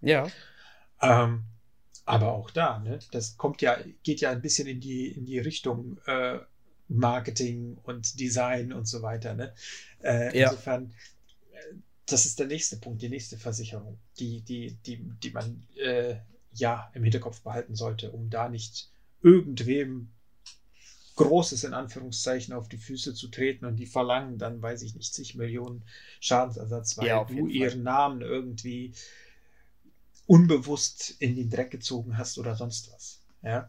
Ja. 0.00 0.28
Ähm, 1.00 1.44
aber 2.04 2.32
auch 2.32 2.50
da, 2.50 2.78
ne, 2.80 2.98
das 3.10 3.36
kommt 3.36 3.62
ja, 3.62 3.78
geht 4.02 4.20
ja 4.20 4.30
ein 4.30 4.42
bisschen 4.42 4.66
in 4.66 4.80
die, 4.80 5.08
in 5.08 5.24
die 5.24 5.38
Richtung 5.38 5.98
äh, 6.06 6.38
Marketing 6.96 7.78
und 7.84 8.18
Design 8.20 8.72
und 8.72 8.86
so 8.86 9.02
weiter. 9.02 9.34
Ne? 9.34 9.54
Äh, 10.02 10.32
Ja. 10.32 10.38
Insofern, 10.38 10.92
äh, 11.52 11.74
das 12.06 12.26
ist 12.26 12.38
der 12.38 12.46
nächste 12.46 12.76
Punkt, 12.78 13.02
die 13.02 13.08
nächste 13.10 13.38
Versicherung, 13.38 13.98
die, 14.18 14.42
die, 14.42 14.76
die, 14.86 14.98
die 15.22 15.30
man 15.30 15.62
äh, 15.78 16.16
ja 16.54 16.90
im 16.94 17.04
Hinterkopf 17.04 17.42
behalten 17.42 17.74
sollte, 17.76 18.12
um 18.12 18.30
da 18.30 18.48
nicht 18.48 18.90
irgendwem 19.22 20.08
Großes 21.16 21.64
in 21.64 21.74
Anführungszeichen 21.74 22.54
auf 22.54 22.68
die 22.68 22.78
Füße 22.78 23.12
zu 23.14 23.28
treten 23.28 23.66
und 23.66 23.76
die 23.76 23.86
verlangen 23.86 24.38
dann, 24.38 24.62
weiß 24.62 24.82
ich 24.82 24.94
nicht, 24.94 25.12
zig 25.12 25.34
Millionen 25.34 25.82
Schadensersatz, 26.20 26.96
weil 26.96 27.06
Ja, 27.06 27.24
du 27.24 27.34
jeden 27.34 27.50
Fall. 27.50 27.68
ihren 27.68 27.82
Namen 27.82 28.22
irgendwie 28.22 28.94
unbewusst 30.26 31.14
in 31.20 31.36
den 31.36 31.48
Dreck 31.50 31.70
gezogen 31.70 32.16
hast 32.18 32.38
oder 32.38 32.56
sonst 32.56 32.92
was. 32.92 33.20
Ja, 33.42 33.68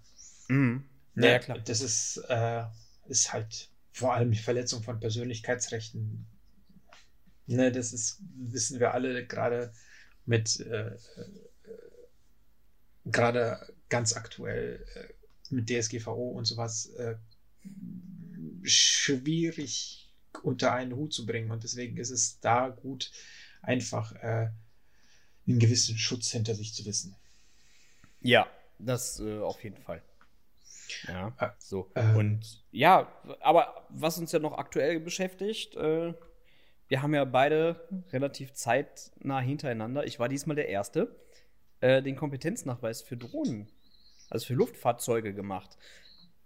Mhm. 0.49 0.83
Ne, 1.15 1.27
Ja, 1.27 1.39
klar. 1.39 1.59
Das 1.65 1.81
ist, 1.81 2.17
äh, 2.27 2.63
ist 3.05 3.33
halt 3.33 3.69
vor 3.91 4.13
allem 4.13 4.31
die 4.31 4.37
Verletzung 4.37 4.83
von 4.83 4.99
Persönlichkeitsrechten. 4.99 6.25
Ne, 7.45 7.71
das 7.71 7.93
ist, 7.93 8.21
wissen 8.35 8.79
wir 8.79 8.93
alle, 8.93 9.25
gerade 9.25 9.73
mit 10.25 10.59
äh, 10.61 10.87
äh, 10.87 10.97
gerade 13.05 13.73
ganz 13.89 14.13
aktuell 14.13 14.85
äh, 14.95 15.53
mit 15.53 15.69
DSGVO 15.69 16.29
und 16.29 16.45
sowas 16.45 16.87
äh, 16.95 17.15
schwierig 18.63 20.11
unter 20.41 20.73
einen 20.73 20.95
Hut 20.95 21.13
zu 21.13 21.25
bringen. 21.25 21.51
Und 21.51 21.63
deswegen 21.63 21.97
ist 21.97 22.09
es 22.09 22.39
da 22.39 22.69
gut, 22.69 23.11
einfach 23.61 24.13
äh, 24.15 24.49
einen 25.47 25.59
gewissen 25.59 25.97
Schutz 25.97 26.31
hinter 26.31 26.55
sich 26.55 26.73
zu 26.73 26.85
wissen. 26.85 27.15
Ja, 28.21 28.47
das 28.79 29.19
äh, 29.19 29.39
auf 29.39 29.63
jeden 29.63 29.77
Fall. 29.77 30.01
Ja, 31.07 31.33
Äh, 31.39 31.49
so. 31.59 31.91
ähm. 31.95 32.15
Und 32.15 32.63
ja, 32.71 33.11
aber 33.41 33.85
was 33.89 34.17
uns 34.17 34.31
ja 34.31 34.39
noch 34.39 34.57
aktuell 34.57 34.99
beschäftigt, 34.99 35.75
äh, 35.75 36.13
wir 36.87 37.01
haben 37.01 37.13
ja 37.13 37.25
beide 37.25 37.87
relativ 38.11 38.53
zeitnah 38.53 39.39
hintereinander, 39.39 40.05
ich 40.05 40.19
war 40.19 40.29
diesmal 40.29 40.55
der 40.55 40.69
Erste, 40.69 41.15
äh, 41.79 42.01
den 42.01 42.15
Kompetenznachweis 42.15 43.01
für 43.01 43.17
Drohnen, 43.17 43.69
also 44.29 44.45
für 44.45 44.53
Luftfahrzeuge 44.53 45.33
gemacht. 45.33 45.77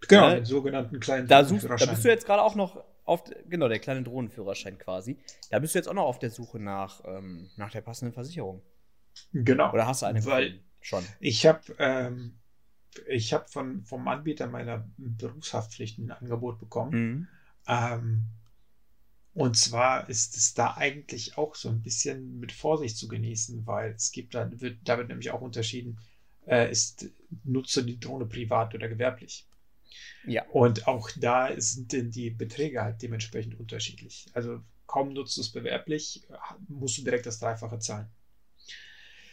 Genau, 0.07 0.29
Äh, 0.29 0.36
den 0.36 0.45
sogenannten 0.45 0.99
kleinen 0.99 1.27
Da, 1.27 1.43
suchst, 1.43 1.65
da 1.69 1.75
bist 1.86 2.05
du 2.05 2.10
jetzt 2.10 2.25
gerade 2.25 2.41
auch 2.43 2.55
noch 2.55 2.83
auf, 3.03 3.23
genau, 3.49 3.67
der 3.67 3.79
kleine 3.79 4.03
Drohnenführerschein 4.03 4.77
quasi. 4.77 5.17
Da 5.49 5.60
bist 5.60 5.73
du 5.73 5.79
jetzt 5.79 5.88
auch 5.88 5.93
noch 5.93 6.03
auf 6.05 6.19
der 6.19 6.29
Suche 6.29 6.60
nach, 6.60 7.01
ähm, 7.05 7.49
nach 7.55 7.71
der 7.71 7.81
passenden 7.81 8.13
Versicherung. 8.13 8.62
Genau. 9.33 9.71
Oder 9.73 9.88
hast 9.88 10.01
du 10.01 10.05
eine 10.05 10.23
Weil 10.25 10.60
schon? 10.81 11.03
ich 11.19 11.45
habe 11.47 11.62
ähm, 11.79 12.38
ich 13.08 13.34
habe 13.34 13.47
von 13.47 13.84
vom 13.84 14.08
Anbieter 14.08 14.47
meiner 14.47 14.88
Berufshaftpflicht 14.97 16.00
ein 16.00 16.12
Angebot 16.12 16.60
bekommen. 16.60 16.91
Mhm. 16.91 17.28
Ähm, 17.67 18.26
und 19.34 19.56
zwar 19.56 20.10
ist 20.10 20.36
es 20.36 20.56
da 20.56 20.76
eigentlich 20.78 21.38
auch 21.38 21.54
so 21.54 21.69
ein 21.69 21.84
bisschen 21.84 22.39
mit 22.39 22.52
Vorsicht 22.52 22.97
zu 22.97 23.08
genießen, 23.08 23.67
weil 23.67 23.91
es 23.91 24.12
gibt 24.12 24.34
da 24.34 24.50
wird, 24.60 24.80
da 24.84 24.97
wird 24.97 25.10
nämlich 25.10 25.30
auch 25.30 25.41
unterschieden, 25.41 26.00
äh, 26.47 26.71
ist 26.71 27.08
nutze 27.43 27.86
die 27.86 28.00
Drohne 28.00 28.26
privat 28.26 28.73
oder 28.73 28.88
gewerblich. 28.88 29.45
Ja. 30.26 30.43
Und 30.50 30.88
auch 30.88 31.12
da 31.15 31.50
sind 31.58 31.93
denn 31.93 32.10
die 32.10 32.32
Beträge 32.32 32.82
halt 32.82 33.02
dementsprechend 33.02 33.60
unterschiedlich. 33.60 34.26
Also 34.34 34.62
kaum 34.88 35.13
nutzt 35.13 35.38
du 35.38 35.41
es 35.41 35.52
bewerblich, 35.52 36.28
musst 36.67 36.97
du 36.97 37.04
direkt 37.04 37.26
das 37.26 37.39
Dreifache 37.39 37.80
zahlen. 37.80 38.08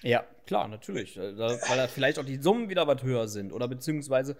Ja, 0.05 0.25
klar, 0.47 0.69
natürlich. 0.69 1.17
Äh, 1.17 1.35
da- 1.35 1.59
Weil 1.69 1.77
da 1.77 1.89
vielleicht 1.89 2.19
auch 2.19 2.25
die 2.25 2.37
Summen 2.37 2.69
wieder 2.69 2.87
was 2.87 3.03
höher 3.03 3.27
sind. 3.29 3.53
Oder 3.53 3.67
beziehungsweise, 3.69 4.37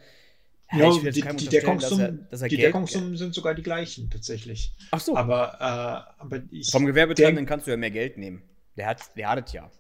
Ja, 0.73 0.91
die, 0.91 1.11
die, 1.11 1.21
Deckungssummen, 1.49 1.79
dass 1.81 1.99
er, 1.99 2.13
dass 2.31 2.43
er 2.43 2.49
die 2.49 2.57
Deckungssummen 2.57 3.17
sind 3.17 3.35
sogar 3.35 3.55
die 3.55 3.63
gleichen 3.63 4.11
tatsächlich. 4.11 4.73
Ach 4.91 5.01
so. 5.01 5.17
Aber, 5.17 5.55
äh, 5.61 6.21
aber 6.23 6.43
ich 6.51 6.71
Vom 6.71 6.87
Gewerbetreibenden 6.87 7.47
kannst 7.47 7.67
du 7.67 7.71
ja 7.71 7.77
mehr 7.77 7.91
Geld 7.91 8.19
nehmen. 8.19 8.43
Der 8.77 8.87
hat, 8.87 9.17
der 9.17 9.29
hat 9.31 9.47
es 9.47 9.53
ja. 9.53 9.71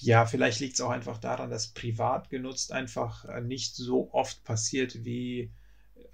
Ja, 0.00 0.26
vielleicht 0.26 0.60
liegt 0.60 0.74
es 0.74 0.80
auch 0.80 0.90
einfach 0.90 1.18
daran, 1.18 1.50
dass 1.50 1.68
privat 1.68 2.28
genutzt 2.30 2.72
einfach 2.72 3.24
äh, 3.26 3.40
nicht 3.40 3.74
so 3.74 4.12
oft 4.12 4.44
passiert 4.44 5.04
wie, 5.04 5.50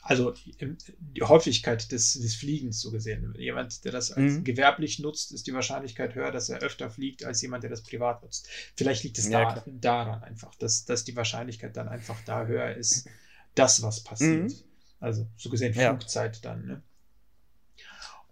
also 0.04 0.34
die 0.50 1.22
Häufigkeit 1.22 1.92
des, 1.92 2.14
des 2.14 2.34
Fliegens 2.34 2.80
so 2.80 2.90
gesehen. 2.90 3.34
Jemand, 3.38 3.84
der 3.84 3.92
das 3.92 4.10
als 4.10 4.32
mhm. 4.34 4.44
gewerblich 4.44 4.98
nutzt, 4.98 5.30
ist 5.30 5.46
die 5.46 5.54
Wahrscheinlichkeit 5.54 6.16
höher, 6.16 6.32
dass 6.32 6.48
er 6.48 6.58
öfter 6.58 6.90
fliegt, 6.90 7.24
als 7.24 7.40
jemand, 7.40 7.62
der 7.62 7.70
das 7.70 7.84
privat 7.84 8.20
nutzt. 8.22 8.48
Vielleicht 8.74 9.04
liegt 9.04 9.18
es 9.18 9.28
ja, 9.28 9.54
da, 9.54 9.64
daran 9.66 10.24
einfach, 10.24 10.56
dass, 10.56 10.84
dass 10.84 11.04
die 11.04 11.14
Wahrscheinlichkeit 11.14 11.76
dann 11.76 11.88
einfach 11.88 12.20
da 12.24 12.46
höher 12.46 12.74
ist, 12.74 13.08
dass 13.54 13.80
was 13.82 14.02
passiert. 14.02 14.50
Mhm. 14.50 14.56
Also 14.98 15.28
so 15.36 15.50
gesehen 15.50 15.72
Flugzeit 15.72 16.36
ja. 16.36 16.42
dann. 16.42 16.66
Ne? 16.66 16.82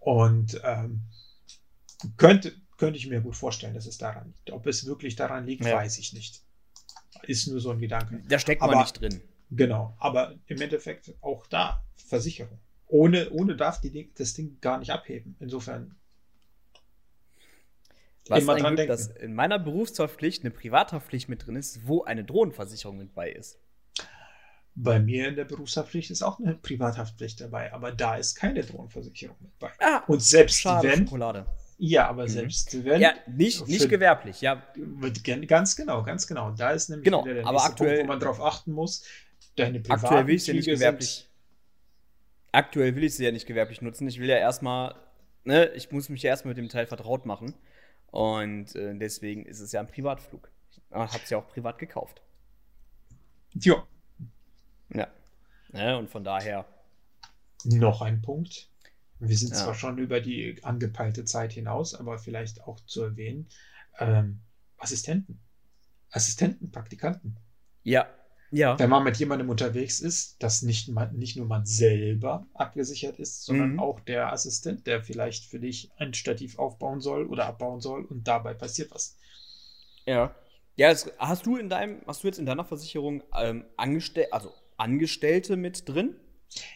Und 0.00 0.61
ähm, 0.64 1.02
könnte, 2.16 2.52
könnte 2.78 2.98
ich 2.98 3.06
mir 3.06 3.20
gut 3.20 3.37
vorstellen, 3.37 3.74
dass 3.74 3.87
es 3.87 3.96
daran 3.96 4.26
liegt. 4.26 4.50
Ob 4.50 4.66
es 4.66 4.87
wirklich 4.87 5.14
daran 5.14 5.46
liegt, 5.46 5.64
ja. 5.64 5.76
weiß 5.76 5.98
ich 5.98 6.14
nicht. 6.14 6.42
Ist 7.22 7.46
nur 7.46 7.61
so 7.61 7.70
ein 7.70 7.78
Gedanke. 7.78 8.22
Da 8.28 8.40
steckt 8.40 8.62
aber, 8.62 8.74
man 8.74 8.83
nicht 8.83 9.00
drin. 9.00 9.20
Genau, 9.50 9.96
aber 9.98 10.34
im 10.46 10.60
Endeffekt 10.60 11.14
auch 11.20 11.46
da 11.46 11.84
Versicherung. 11.96 12.58
Ohne, 12.86 13.30
ohne 13.30 13.56
darf 13.56 13.80
die, 13.80 14.12
das 14.16 14.34
Ding 14.34 14.58
gar 14.60 14.78
nicht 14.78 14.90
abheben. 14.90 15.36
Insofern. 15.40 15.96
Was 18.28 18.42
immer 18.42 18.54
dran 18.54 18.76
Glück, 18.76 18.88
denken. 18.88 18.90
dass 18.90 19.08
in 19.08 19.34
meiner 19.34 19.58
Berufshaftpflicht 19.58 20.44
eine 20.44 20.50
Privathaftpflicht 20.52 21.28
mit 21.28 21.46
drin 21.46 21.56
ist, 21.56 21.86
wo 21.86 22.04
eine 22.04 22.24
Drohnenversicherung 22.24 22.96
mit 22.96 23.14
bei 23.14 23.30
ist. 23.30 23.58
Bei 24.76 25.00
mir 25.00 25.28
in 25.28 25.36
der 25.36 25.44
Berufshaftpflicht 25.44 26.10
ist 26.10 26.22
auch 26.22 26.38
eine 26.38 26.54
Privathaftpflicht 26.54 27.40
dabei, 27.40 27.72
aber 27.72 27.90
da 27.90 28.16
ist 28.16 28.36
keine 28.36 28.62
Drohnenversicherung 28.62 29.36
mit 29.40 29.58
bei. 29.58 29.70
Ah, 29.80 30.04
und 30.06 30.22
selbst 30.22 30.60
schade, 30.60 30.88
wenn. 30.88 31.06
Schokolade. 31.06 31.46
Ja, 31.78 32.08
aber 32.08 32.24
mhm. 32.24 32.28
selbst 32.28 32.84
wenn. 32.84 33.00
Ja, 33.00 33.14
nicht, 33.26 33.66
nicht 33.66 33.88
gewerblich, 33.88 34.40
ja. 34.42 34.62
Ganz 35.46 35.74
genau, 35.74 36.02
ganz 36.02 36.26
genau. 36.26 36.52
Da 36.52 36.70
ist 36.70 36.88
nämlich 36.88 37.04
genau, 37.04 37.24
der 37.24 37.44
aber 37.46 37.64
aktuell, 37.64 37.96
Punkt, 37.96 38.04
wo 38.04 38.12
man 38.12 38.20
darauf 38.20 38.40
achten 38.40 38.72
muss. 38.72 39.04
Deine 39.61 39.83
aktuell 39.88 40.27
will 40.27 40.35
ich 40.35 40.46
ja 40.46 40.55
nicht 40.55 40.66
gewerblich. 40.66 41.29
Aktuell 42.53 42.96
will 42.96 43.05
ich 43.05 43.14
sie 43.14 43.25
ja 43.25 43.33
nicht 43.33 43.46
gewerblich 43.46 43.81
nutzen. 43.81 44.09
Ich 44.09 44.18
will 44.18 44.29
ja 44.29 44.37
erstmal, 44.37 44.96
ne, 45.44 45.68
ich 45.75 45.90
muss 45.92 46.09
mich 46.09 46.23
ja 46.23 46.31
erstmal 46.31 46.51
mit 46.51 46.59
dem 46.59 46.68
Teil 46.68 46.87
vertraut 46.87 47.27
machen. 47.27 47.55
Und 48.11 48.75
äh, 48.75 48.96
deswegen 48.99 49.46
ist 49.46 49.61
es 49.61 49.70
ja 49.73 49.81
ein 49.81 49.87
Privatflug. 49.87 50.51
Ich 50.70 50.83
habe 50.90 51.20
es 51.23 51.31
ja 51.31 51.38
auch 51.38 51.49
privat 51.49 51.79
gekauft. 51.79 52.23
Ja. 53.55 53.87
Ja. 54.92 55.09
ja. 55.73 55.96
Und 55.96 56.11
von 56.11 56.25
daher. 56.25 56.66
Noch 57.64 58.03
ein 58.03 58.20
Punkt. 58.20 58.68
Wir 59.20 59.37
sind 59.37 59.51
ja. 59.51 59.57
zwar 59.57 59.75
schon 59.75 59.99
über 59.99 60.20
die 60.20 60.59
angepeilte 60.64 61.25
Zeit 61.25 61.53
hinaus, 61.53 61.94
aber 61.94 62.18
vielleicht 62.18 62.62
auch 62.62 62.81
zu 62.81 63.03
erwähnen, 63.03 63.49
ähm, 63.99 64.40
Assistenten. 64.79 65.40
Assistenten, 66.11 66.70
Praktikanten. 66.70 67.37
Ja, 67.83 68.09
ja. 68.50 68.78
Wenn 68.78 68.90
man 68.90 69.04
mit 69.04 69.16
jemandem 69.16 69.48
unterwegs 69.48 70.00
ist, 70.00 70.42
dass 70.42 70.62
nicht, 70.62 70.88
man, 70.88 71.16
nicht 71.16 71.36
nur 71.36 71.46
man 71.46 71.66
selber 71.66 72.46
abgesichert 72.54 73.18
ist, 73.18 73.44
sondern 73.44 73.74
mhm. 73.74 73.80
auch 73.80 74.00
der 74.00 74.32
Assistent, 74.32 74.86
der 74.86 75.02
vielleicht 75.02 75.44
für 75.44 75.60
dich 75.60 75.90
ein 75.98 76.14
Stativ 76.14 76.58
aufbauen 76.58 77.00
soll 77.00 77.26
oder 77.26 77.46
abbauen 77.46 77.80
soll 77.80 78.04
und 78.04 78.26
dabei 78.26 78.54
passiert 78.54 78.90
was. 78.92 79.16
Ja. 80.06 80.34
Ja, 80.76 80.94
hast 81.18 81.46
du 81.46 81.56
in 81.56 81.68
deinem, 81.68 82.00
hast 82.06 82.22
du 82.22 82.26
jetzt 82.26 82.38
in 82.38 82.46
deiner 82.46 82.64
Versicherung 82.64 83.22
ähm, 83.36 83.64
Angestell 83.76 84.28
also 84.30 84.52
Angestellte 84.76 85.56
mit 85.56 85.88
drin? 85.88 86.16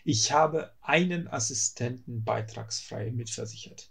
Ich 0.05 0.31
habe 0.31 0.73
einen 0.83 1.27
Assistenten 1.27 2.23
beitragsfrei 2.23 3.11
mitversichert. 3.11 3.91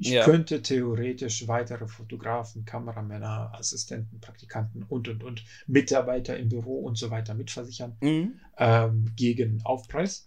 Ich 0.00 0.08
ja. 0.08 0.24
könnte 0.24 0.62
theoretisch 0.62 1.46
weitere 1.46 1.86
Fotografen, 1.86 2.64
Kameramänner, 2.64 3.52
Assistenten, 3.52 4.18
Praktikanten 4.18 4.82
und 4.82 5.08
und 5.08 5.22
und 5.22 5.44
Mitarbeiter 5.66 6.38
im 6.38 6.48
Büro 6.48 6.80
und 6.80 6.96
so 6.96 7.10
weiter 7.10 7.34
mitversichern 7.34 7.98
mhm. 8.00 8.40
ähm, 8.56 9.12
gegen 9.14 9.60
Aufpreis. 9.62 10.24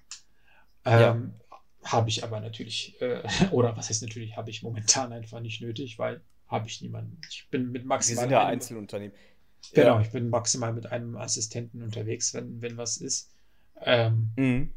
Ähm, 0.85 1.33
ja. 1.49 1.59
Habe 1.85 2.09
ich 2.09 2.23
aber 2.23 2.39
natürlich, 2.39 3.01
äh, 3.01 3.23
oder 3.51 3.75
was 3.75 3.89
heißt 3.89 4.03
natürlich, 4.03 4.37
habe 4.37 4.51
ich 4.51 4.61
momentan 4.61 5.11
einfach 5.11 5.39
nicht 5.39 5.59
nötig, 5.59 5.97
weil 5.97 6.21
habe 6.45 6.67
ich 6.67 6.79
niemanden. 6.83 7.19
Ich 7.31 7.47
bin 7.49 7.71
mit 7.71 7.83
maximal. 7.83 8.25
Wir 8.25 8.29
sind 8.29 8.31
ja 8.31 8.45
Einzelunternehmen. 8.45 9.17
Genau, 9.73 9.95
ja. 9.95 10.01
ich 10.01 10.11
bin 10.11 10.29
maximal 10.29 10.71
mit 10.71 10.91
einem 10.91 11.17
Assistenten 11.17 11.81
unterwegs, 11.81 12.35
wenn, 12.35 12.61
wenn 12.61 12.77
was 12.77 12.97
ist. 12.97 13.31
Ähm, 13.81 14.29
mhm. 14.35 14.73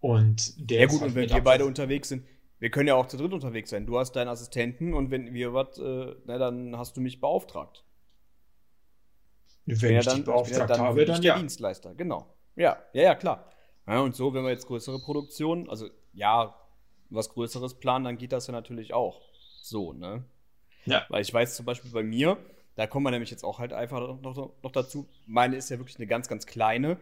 Und 0.00 0.54
der 0.70 0.80
ja 0.80 0.86
gut, 0.86 1.02
und 1.02 1.14
wenn 1.14 1.28
wir 1.28 1.40
beide 1.42 1.66
unterwegs 1.66 2.08
sind, 2.08 2.24
wir 2.64 2.70
können 2.70 2.88
ja 2.88 2.94
auch 2.94 3.04
zu 3.08 3.18
dritt 3.18 3.34
unterwegs 3.34 3.68
sein. 3.68 3.84
Du 3.84 3.98
hast 3.98 4.12
deinen 4.12 4.28
Assistenten 4.28 4.94
und 4.94 5.10
wenn 5.10 5.34
wir 5.34 5.52
was, 5.52 5.76
äh, 5.78 6.14
na, 6.24 6.38
dann 6.38 6.78
hast 6.78 6.96
du 6.96 7.02
mich 7.02 7.20
beauftragt. 7.20 7.84
Wenn 9.66 9.76
ich, 9.76 9.82
ich 9.82 10.04
dann, 10.06 10.16
dich 10.16 10.24
beauftragt 10.24 10.70
dann, 10.70 10.80
habe, 10.80 11.04
dann 11.04 11.20
der 11.20 11.34
ja. 11.34 11.38
Dienstleister, 11.38 11.94
genau. 11.94 12.34
Ja, 12.56 12.78
ja, 12.94 13.02
ja, 13.02 13.14
klar. 13.16 13.50
Ja, 13.86 14.00
und 14.00 14.16
so, 14.16 14.32
wenn 14.32 14.44
wir 14.44 14.50
jetzt 14.50 14.66
größere 14.66 14.98
Produktionen, 15.00 15.68
also 15.68 15.90
ja, 16.14 16.58
was 17.10 17.28
Größeres 17.28 17.74
planen, 17.80 18.06
dann 18.06 18.16
geht 18.16 18.32
das 18.32 18.46
ja 18.46 18.52
natürlich 18.52 18.94
auch 18.94 19.20
so, 19.60 19.92
ne? 19.92 20.24
Ja. 20.86 21.04
Weil 21.10 21.20
ich 21.20 21.34
weiß 21.34 21.56
zum 21.56 21.66
Beispiel 21.66 21.90
bei 21.90 22.02
mir, 22.02 22.38
da 22.76 22.86
kommen 22.86 23.04
wir 23.04 23.10
nämlich 23.10 23.30
jetzt 23.30 23.44
auch 23.44 23.58
halt 23.58 23.74
einfach 23.74 24.00
noch, 24.00 24.22
noch, 24.22 24.52
noch 24.62 24.72
dazu, 24.72 25.06
meine 25.26 25.56
ist 25.56 25.68
ja 25.68 25.76
wirklich 25.76 25.98
eine 25.98 26.06
ganz, 26.06 26.28
ganz 26.28 26.46
kleine. 26.46 26.96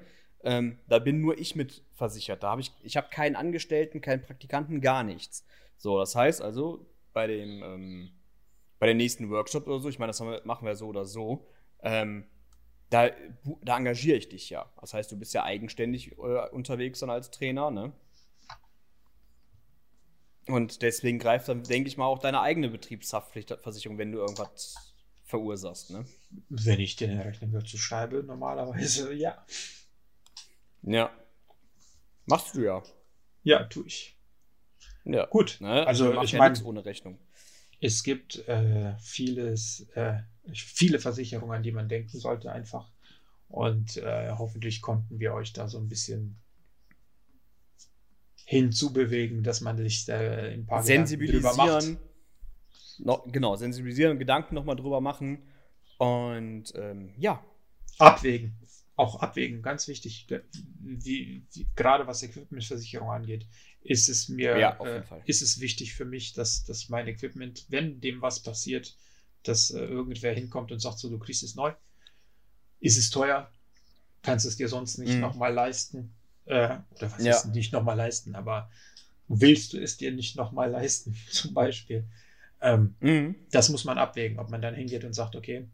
Ähm, 0.44 0.78
da 0.88 0.98
bin 0.98 1.20
nur 1.20 1.38
ich 1.38 1.54
mit 1.54 1.84
versichert. 1.92 2.42
Da 2.42 2.50
habe 2.50 2.60
ich, 2.60 2.72
ich 2.82 2.96
habe 2.96 3.08
keinen 3.10 3.36
Angestellten, 3.36 4.00
keinen 4.00 4.22
Praktikanten, 4.22 4.80
gar 4.80 5.04
nichts. 5.04 5.44
So, 5.76 5.98
das 5.98 6.14
heißt 6.14 6.42
also, 6.42 6.86
bei 7.12 7.26
dem, 7.26 7.62
ähm, 7.62 8.10
bei 8.78 8.86
dem 8.86 8.96
nächsten 8.96 9.30
Workshop 9.30 9.66
oder 9.66 9.78
so, 9.78 9.88
ich 9.88 9.98
meine, 9.98 10.10
das 10.10 10.20
machen 10.44 10.66
wir 10.66 10.74
so 10.74 10.88
oder 10.88 11.04
so, 11.04 11.46
ähm, 11.82 12.24
da, 12.90 13.10
da 13.62 13.76
engagiere 13.76 14.18
ich 14.18 14.28
dich 14.28 14.50
ja. 14.50 14.70
Das 14.80 14.94
heißt, 14.94 15.10
du 15.10 15.18
bist 15.18 15.32
ja 15.34 15.44
eigenständig 15.44 16.12
äh, 16.12 16.48
unterwegs 16.50 17.00
dann 17.00 17.10
als 17.10 17.30
Trainer, 17.30 17.70
ne? 17.70 17.92
Und 20.48 20.82
deswegen 20.82 21.18
greift 21.18 21.48
dann, 21.48 21.62
denke 21.62 21.88
ich 21.88 21.96
mal, 21.96 22.06
auch 22.06 22.18
deine 22.18 22.40
eigene 22.40 22.68
Betriebshaftpflichtversicherung, 22.68 23.96
wenn 23.96 24.10
du 24.10 24.18
irgendwas 24.18 24.94
verursachst, 25.24 25.90
ne? 25.90 26.04
Wenn 26.48 26.80
ich 26.80 26.96
dir 26.96 27.08
eine 27.08 27.24
Rechnung 27.24 27.52
dazu 27.52 27.78
schreibe, 27.78 28.22
normalerweise 28.24 29.14
ja. 29.14 29.44
Ja. 30.82 31.10
Machst 32.26 32.54
du 32.54 32.62
ja. 32.62 32.82
Ja, 33.42 33.64
tue 33.64 33.86
ich. 33.86 34.16
Ja. 35.04 35.26
Gut. 35.26 35.58
Ne? 35.60 35.86
Also, 35.86 36.22
ich 36.22 36.32
ja 36.32 36.38
meine, 36.38 36.62
ohne 36.64 36.84
Rechnung. 36.84 37.18
Es 37.80 38.02
gibt 38.02 38.46
äh, 38.48 38.96
vieles, 38.98 39.88
äh, 39.94 40.18
viele 40.54 41.00
Versicherungen, 41.00 41.56
an 41.56 41.62
die 41.62 41.72
man 41.72 41.88
denken 41.88 42.18
sollte, 42.18 42.52
einfach. 42.52 42.90
Und 43.48 43.96
äh, 43.96 44.30
hoffentlich 44.30 44.80
konnten 44.80 45.18
wir 45.18 45.34
euch 45.34 45.52
da 45.52 45.68
so 45.68 45.78
ein 45.78 45.88
bisschen 45.88 46.40
hinzubewegen, 48.44 49.42
dass 49.42 49.60
man 49.60 49.76
sich 49.76 50.04
da 50.04 50.18
ein 50.18 50.66
paar 50.66 50.82
sensibilisieren. 50.82 51.98
No, 52.98 53.24
genau, 53.26 53.56
sensibilisieren 53.56 54.12
und 54.12 54.18
Gedanken 54.18 54.54
nochmal 54.54 54.76
drüber 54.76 55.00
machen. 55.00 55.42
Und 55.98 56.72
ähm, 56.76 57.14
ja. 57.18 57.44
Abwägen 57.98 58.56
auch 58.96 59.20
abwägen, 59.20 59.62
ganz 59.62 59.88
wichtig, 59.88 60.26
wie, 60.80 61.44
wie, 61.52 61.66
gerade 61.74 62.06
was 62.06 62.22
Equipmentversicherung 62.22 63.10
angeht, 63.10 63.46
ist 63.82 64.08
es 64.08 64.28
mir, 64.28 64.58
ja, 64.58 64.78
äh, 64.84 65.02
ist 65.24 65.42
es 65.42 65.60
wichtig 65.60 65.94
für 65.94 66.04
mich, 66.04 66.34
dass, 66.34 66.64
dass 66.64 66.88
mein 66.88 67.08
Equipment, 67.08 67.66
wenn 67.68 68.00
dem 68.00 68.22
was 68.22 68.40
passiert, 68.40 68.96
dass 69.42 69.70
äh, 69.70 69.78
irgendwer 69.84 70.34
hinkommt 70.34 70.72
und 70.72 70.80
sagt 70.80 70.98
so, 70.98 71.08
du 71.08 71.18
kriegst 71.18 71.42
es 71.42 71.54
neu, 71.54 71.72
ist 72.80 72.98
es 72.98 73.10
teuer, 73.10 73.50
kannst 74.22 74.46
es 74.46 74.56
dir 74.56 74.68
sonst 74.68 74.98
nicht 74.98 75.14
mhm. 75.14 75.20
nochmal 75.20 75.52
leisten, 75.52 76.14
äh, 76.44 76.78
oder 76.90 77.12
was 77.12 77.24
ja. 77.24 77.34
ist 77.34 77.46
nicht 77.46 77.72
nochmal 77.72 77.96
leisten, 77.96 78.34
aber 78.34 78.70
willst 79.28 79.72
du 79.72 79.80
es 79.80 79.96
dir 79.96 80.12
nicht 80.12 80.36
nochmal 80.36 80.70
leisten, 80.70 81.16
zum 81.30 81.54
Beispiel. 81.54 82.04
Ähm, 82.60 82.94
mhm. 83.00 83.36
Das 83.50 83.68
muss 83.70 83.84
man 83.84 83.98
abwägen, 83.98 84.38
ob 84.38 84.50
man 84.50 84.62
dann 84.62 84.74
hingeht 84.74 85.04
und 85.04 85.14
sagt, 85.14 85.34
okay, 85.34 85.66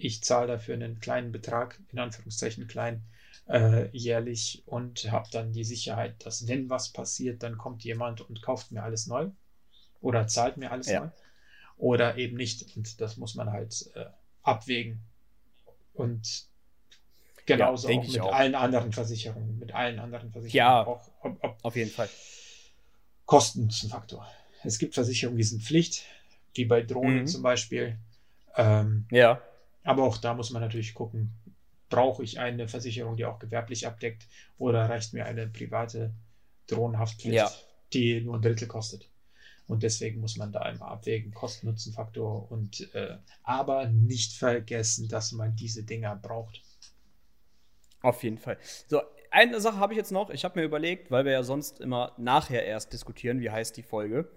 ich 0.00 0.22
zahle 0.22 0.46
dafür 0.46 0.74
einen 0.74 0.98
kleinen 0.98 1.30
Betrag, 1.30 1.78
in 1.92 1.98
Anführungszeichen 1.98 2.66
klein, 2.66 3.02
äh, 3.48 3.88
jährlich 3.96 4.62
und 4.66 5.10
habe 5.10 5.28
dann 5.30 5.52
die 5.52 5.64
Sicherheit, 5.64 6.24
dass 6.24 6.48
wenn 6.48 6.70
was 6.70 6.90
passiert, 6.90 7.42
dann 7.42 7.58
kommt 7.58 7.84
jemand 7.84 8.20
und 8.20 8.42
kauft 8.42 8.72
mir 8.72 8.82
alles 8.82 9.06
neu 9.06 9.28
oder 10.00 10.26
zahlt 10.26 10.56
mir 10.56 10.70
alles 10.70 10.88
ja. 10.88 11.00
neu 11.00 11.10
oder 11.76 12.16
eben 12.16 12.36
nicht. 12.36 12.76
Und 12.76 13.00
das 13.00 13.16
muss 13.16 13.34
man 13.34 13.50
halt 13.50 13.90
äh, 13.94 14.06
abwägen. 14.42 15.00
Und 15.94 16.46
genauso 17.44 17.90
ja, 17.90 17.98
auch 17.98 18.06
mit 18.06 18.20
auch. 18.20 18.32
allen 18.32 18.54
anderen 18.54 18.92
Versicherungen, 18.92 19.58
mit 19.58 19.74
allen 19.74 19.98
anderen 19.98 20.30
Versicherungen. 20.30 20.56
Ja, 20.56 20.86
auch, 20.86 21.10
ob, 21.20 21.44
ob 21.44 21.58
auf 21.62 21.76
jeden 21.76 21.90
Fall. 21.90 22.08
Kosten 23.26 23.68
ist 23.68 23.82
ein 23.82 23.90
Faktor. 23.90 24.26
Es 24.62 24.78
gibt 24.78 24.94
Versicherungen, 24.94 25.38
die 25.38 25.44
sind 25.44 25.62
Pflicht, 25.62 26.04
wie 26.54 26.64
bei 26.64 26.82
Drohnen 26.82 27.20
mhm. 27.20 27.26
zum 27.26 27.42
Beispiel. 27.42 27.98
Ähm, 28.56 29.06
ja. 29.10 29.40
Aber 29.84 30.04
auch 30.04 30.18
da 30.18 30.34
muss 30.34 30.50
man 30.50 30.62
natürlich 30.62 30.94
gucken, 30.94 31.32
brauche 31.88 32.22
ich 32.22 32.38
eine 32.38 32.68
Versicherung, 32.68 33.16
die 33.16 33.24
auch 33.24 33.38
gewerblich 33.38 33.86
abdeckt, 33.86 34.26
oder 34.58 34.88
reicht 34.88 35.12
mir 35.12 35.24
eine 35.26 35.46
private 35.48 36.12
Drohnenhaftpflicht, 36.68 37.34
Ja. 37.34 37.50
die 37.92 38.20
nur 38.20 38.36
ein 38.36 38.42
Drittel 38.42 38.68
kostet. 38.68 39.08
Und 39.66 39.82
deswegen 39.82 40.20
muss 40.20 40.36
man 40.36 40.52
da 40.52 40.68
immer 40.68 40.88
abwägen, 40.88 41.32
Kosten-Nutzen-Faktor 41.32 42.50
und 42.50 42.92
äh, 42.94 43.16
aber 43.44 43.86
nicht 43.86 44.32
vergessen, 44.32 45.08
dass 45.08 45.32
man 45.32 45.54
diese 45.56 45.84
Dinger 45.84 46.16
braucht. 46.16 46.60
Auf 48.02 48.22
jeden 48.24 48.38
Fall. 48.38 48.58
So, 48.88 49.02
eine 49.30 49.60
Sache 49.60 49.78
habe 49.78 49.92
ich 49.92 49.96
jetzt 49.96 50.10
noch. 50.10 50.30
Ich 50.30 50.44
habe 50.44 50.58
mir 50.58 50.64
überlegt, 50.64 51.10
weil 51.10 51.24
wir 51.24 51.32
ja 51.32 51.42
sonst 51.42 51.80
immer 51.80 52.12
nachher 52.18 52.64
erst 52.64 52.92
diskutieren, 52.92 53.40
wie 53.40 53.50
heißt 53.50 53.76
die 53.76 53.82
Folge. 53.82 54.28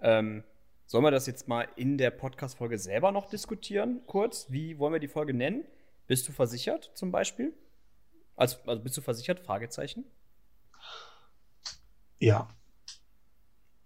Ähm, 0.00 0.42
sollen 0.90 1.04
wir 1.04 1.12
das 1.12 1.28
jetzt 1.28 1.46
mal 1.46 1.68
in 1.76 1.98
der 1.98 2.10
Podcast-Folge 2.10 2.76
selber 2.76 3.12
noch 3.12 3.26
diskutieren, 3.26 4.00
kurz? 4.06 4.46
Wie 4.50 4.76
wollen 4.80 4.92
wir 4.92 4.98
die 4.98 5.06
Folge 5.06 5.32
nennen? 5.32 5.64
Bist 6.08 6.26
du 6.26 6.32
versichert 6.32 6.90
zum 6.94 7.12
Beispiel? 7.12 7.54
Also, 8.34 8.56
also 8.66 8.82
bist 8.82 8.96
du 8.96 9.00
versichert? 9.00 9.38
Fragezeichen. 9.38 10.04
Ja. 12.18 12.48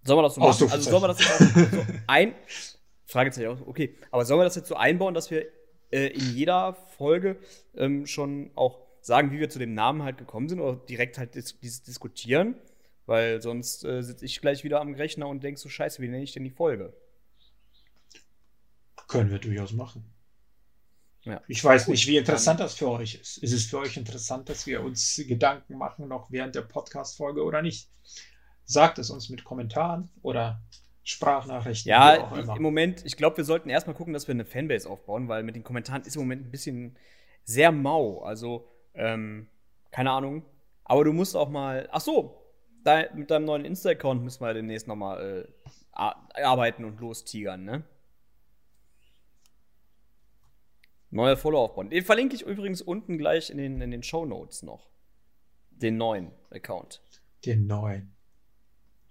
Sollen 0.03 0.19
wir 0.19 0.23
das 0.23 0.35
so 0.35 0.41
machen? 0.41 0.49
Ausrufezeichen. 0.49 0.79
Also 0.79 0.91
sollen 0.91 1.03
wir 1.03 1.09
das 1.09 1.19
jetzt 1.19 1.75
so 1.75 1.93
ein 2.07 2.35
Fragezeichen 3.05 3.63
okay. 3.67 3.99
Aber 4.11 4.25
sollen 4.25 4.41
wir 4.41 4.45
das 4.45 4.57
jetzt 4.57 4.69
so 4.69 4.77
einbauen, 4.77 5.13
dass 5.13 5.31
wir 5.31 5.45
äh, 5.91 6.07
in 6.07 6.35
jeder 6.35 6.73
Folge 6.73 7.39
ähm, 7.75 8.07
schon 8.07 8.51
auch 8.55 8.81
sagen, 9.03 9.31
wie 9.31 9.41
wir 9.41 9.51
zu 9.51 9.59
dem 9.59 9.75
Namen 9.75 10.05
halt 10.05 10.17
gekommen 10.17 10.49
sind 10.49 10.59
oder 10.59 10.77
direkt 10.77 11.19
halt 11.19 11.35
dis 11.35 11.61
dieses 11.61 11.83
diskutieren? 11.83 12.55
Weil 13.07 13.43
sonst 13.43 13.85
äh, 13.85 14.03
sitze 14.03 14.25
ich 14.25 14.41
gleich 14.41 14.65
wieder 14.65 14.81
am 14.81 14.95
Rechner 14.95 15.29
und 15.29 15.43
denk 15.43 15.59
so, 15.59 15.69
scheiße, 15.69 16.01
wie 16.03 16.09
nenne 16.09 16.23
ich 16.23 16.33
denn 16.33 16.45
die 16.45 16.51
Folge? 16.51 16.95
Können 19.09 19.31
wir 19.31 19.39
durchaus 19.39 19.73
machen. 19.73 20.05
Ja. 21.23 21.41
Ich 21.49 21.63
weiß 21.65 21.89
nicht, 21.89 22.07
wie 22.07 22.17
interessant 22.19 22.61
das 22.61 22.75
für 22.75 22.91
euch 22.91 23.15
ist. 23.15 23.39
Ist 23.39 23.53
es 23.53 23.67
für 23.67 23.79
euch 23.79 23.97
interessant, 23.97 24.49
dass 24.49 24.67
wir 24.67 24.83
uns 24.83 25.23
Gedanken 25.27 25.77
machen, 25.79 26.09
noch 26.09 26.31
während 26.31 26.55
der 26.55 26.63
Podcast-Folge 26.63 27.43
oder 27.43 27.63
nicht? 27.63 27.89
Sagt 28.65 28.99
es 28.99 29.11
uns 29.11 29.31
mit 29.31 29.45
Kommentaren 29.45 30.11
oder 30.23 30.63
Sprachnachrichten. 31.03 31.91
wie 31.91 31.95
auch 31.95 32.01
Ja, 32.37 32.39
immer. 32.41 32.57
im 32.57 32.63
Moment, 32.63 33.05
ich 33.05 33.17
glaube, 33.17 33.39
wir 33.39 33.45
sollten 33.45 33.71
erstmal 33.71 33.95
gucken, 33.95 34.13
dass 34.13 34.27
wir 34.27 34.33
eine 34.35 34.45
Fanbase 34.45 34.89
aufbauen, 34.89 35.29
weil 35.29 35.43
mit 35.43 35.57
den 35.57 35.65
Kommentaren 35.65 36.03
ist 36.03 36.17
im 36.17 36.23
Moment 36.23 36.47
ein 36.47 36.51
bisschen 36.51 36.97
sehr 37.45 37.73
mau. 37.73 38.23
Also, 38.23 38.69
ähm, 38.95 39.49
keine 39.91 40.11
Ahnung. 40.11 40.45
Aber 40.85 41.05
du 41.05 41.13
musst 41.13 41.37
auch 41.37 41.49
mal. 41.49 41.89
Ach 41.91 42.01
so, 42.01 42.44
da, 42.85 43.05
mit 43.15 43.31
deinem 43.31 43.45
neuen 43.47 43.65
Insta-Account 43.65 44.23
müssen 44.23 44.43
wir 44.45 44.55
demnächst 44.55 44.87
noch 44.87 44.97
mal 44.97 45.47
äh, 45.49 45.69
ar- 45.93 46.29
arbeiten 46.35 46.85
und 46.85 47.01
lostigern, 47.01 47.65
ne? 47.65 47.83
Neuer 51.11 51.37
Follower 51.37 51.61
aufbauen. 51.63 51.91
Den 51.91 52.05
verlinke 52.05 52.35
ich 52.35 52.43
übrigens 52.43 52.83
unten 52.83 53.19
gleich 53.19 53.51
in 53.51 53.59
den, 53.59 53.81
in 53.81 53.91
den 53.91 54.03
Show 54.03 54.27
Notes 54.27 54.63
noch. 54.63 54.89
Den 55.71 55.97
neuen 55.97 56.33
Account. 56.51 57.01
Den 57.45 57.67
neuen. 57.67 58.15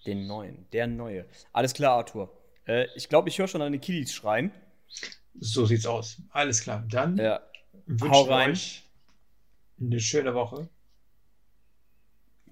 Den 0.06 0.28
neuen. 0.28 0.68
Der 0.72 0.88
neue. 0.88 1.26
Alles 1.54 1.74
klar, 1.74 1.98
Arthur. 1.98 2.38
Äh, 2.66 2.88
ich 2.96 3.08
glaube, 3.08 3.30
ich 3.30 3.38
höre 3.40 3.48
schon 3.48 3.62
deine 3.62 3.80
Kiddies 3.80 4.14
schreien. 4.14 4.52
So 5.40 5.66
sieht's 5.66 5.86
aus. 5.86 6.22
Alles 6.32 6.62
klar. 6.62 6.84
Dann 6.90 7.18
Ja. 7.18 7.42
wir 7.86 8.10
rein. 8.30 8.52
euch 8.52 8.84
eine 9.80 10.00
schöne 10.00 10.34
Woche, 10.36 10.70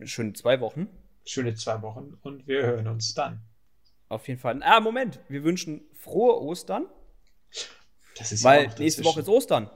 Schöne 0.04 0.34
zwei 0.34 0.60
Wochen. 0.62 0.88
Schöne 1.26 1.54
zwei 1.56 1.82
Wochen 1.82 2.18
und 2.22 2.48
wir 2.48 2.64
hören 2.64 2.88
uns 2.88 3.14
dann. 3.14 3.42
Auf 4.10 4.28
jeden 4.28 4.40
Fall. 4.40 4.62
Ah, 4.64 4.80
Moment. 4.80 5.20
Wir 5.30 5.44
wünschen 5.44 5.82
frohe 5.94 6.42
Ostern, 6.42 6.86
Das 8.18 8.32
ist 8.32 8.44
weil 8.44 8.66
ja 8.66 8.74
nächste. 8.80 9.04
Woche 9.06 9.22
ist 9.22 9.30
Ostern. 9.30 9.70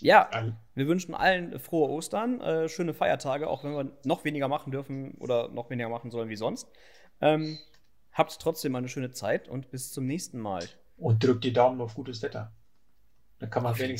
Ja, 0.00 0.28
All- 0.30 0.56
wir 0.74 0.86
wünschen 0.86 1.14
allen 1.14 1.58
frohe 1.58 1.88
Ostern, 1.90 2.40
äh, 2.40 2.68
schöne 2.68 2.94
Feiertage, 2.94 3.48
auch 3.48 3.64
wenn 3.64 3.72
wir 3.74 3.98
noch 4.04 4.24
weniger 4.24 4.48
machen 4.48 4.70
dürfen 4.72 5.12
oder 5.18 5.48
noch 5.48 5.68
weniger 5.70 5.88
machen 5.88 6.10
sollen 6.10 6.28
wie 6.28 6.36
sonst. 6.36 6.68
Ähm, 7.20 7.58
habt 8.12 8.38
trotzdem 8.40 8.74
eine 8.76 8.88
schöne 8.88 9.10
Zeit 9.12 9.48
und 9.48 9.70
bis 9.70 9.92
zum 9.92 10.06
nächsten 10.06 10.38
Mal. 10.38 10.66
Und 10.96 11.22
drückt 11.22 11.44
die 11.44 11.52
Daumen 11.52 11.80
auf 11.80 11.94
gutes 11.94 12.22
Wetter. 12.22 12.52
Dann 13.38 13.50
kann 13.50 13.62
man 13.62 13.78
wenigstens 13.78 13.98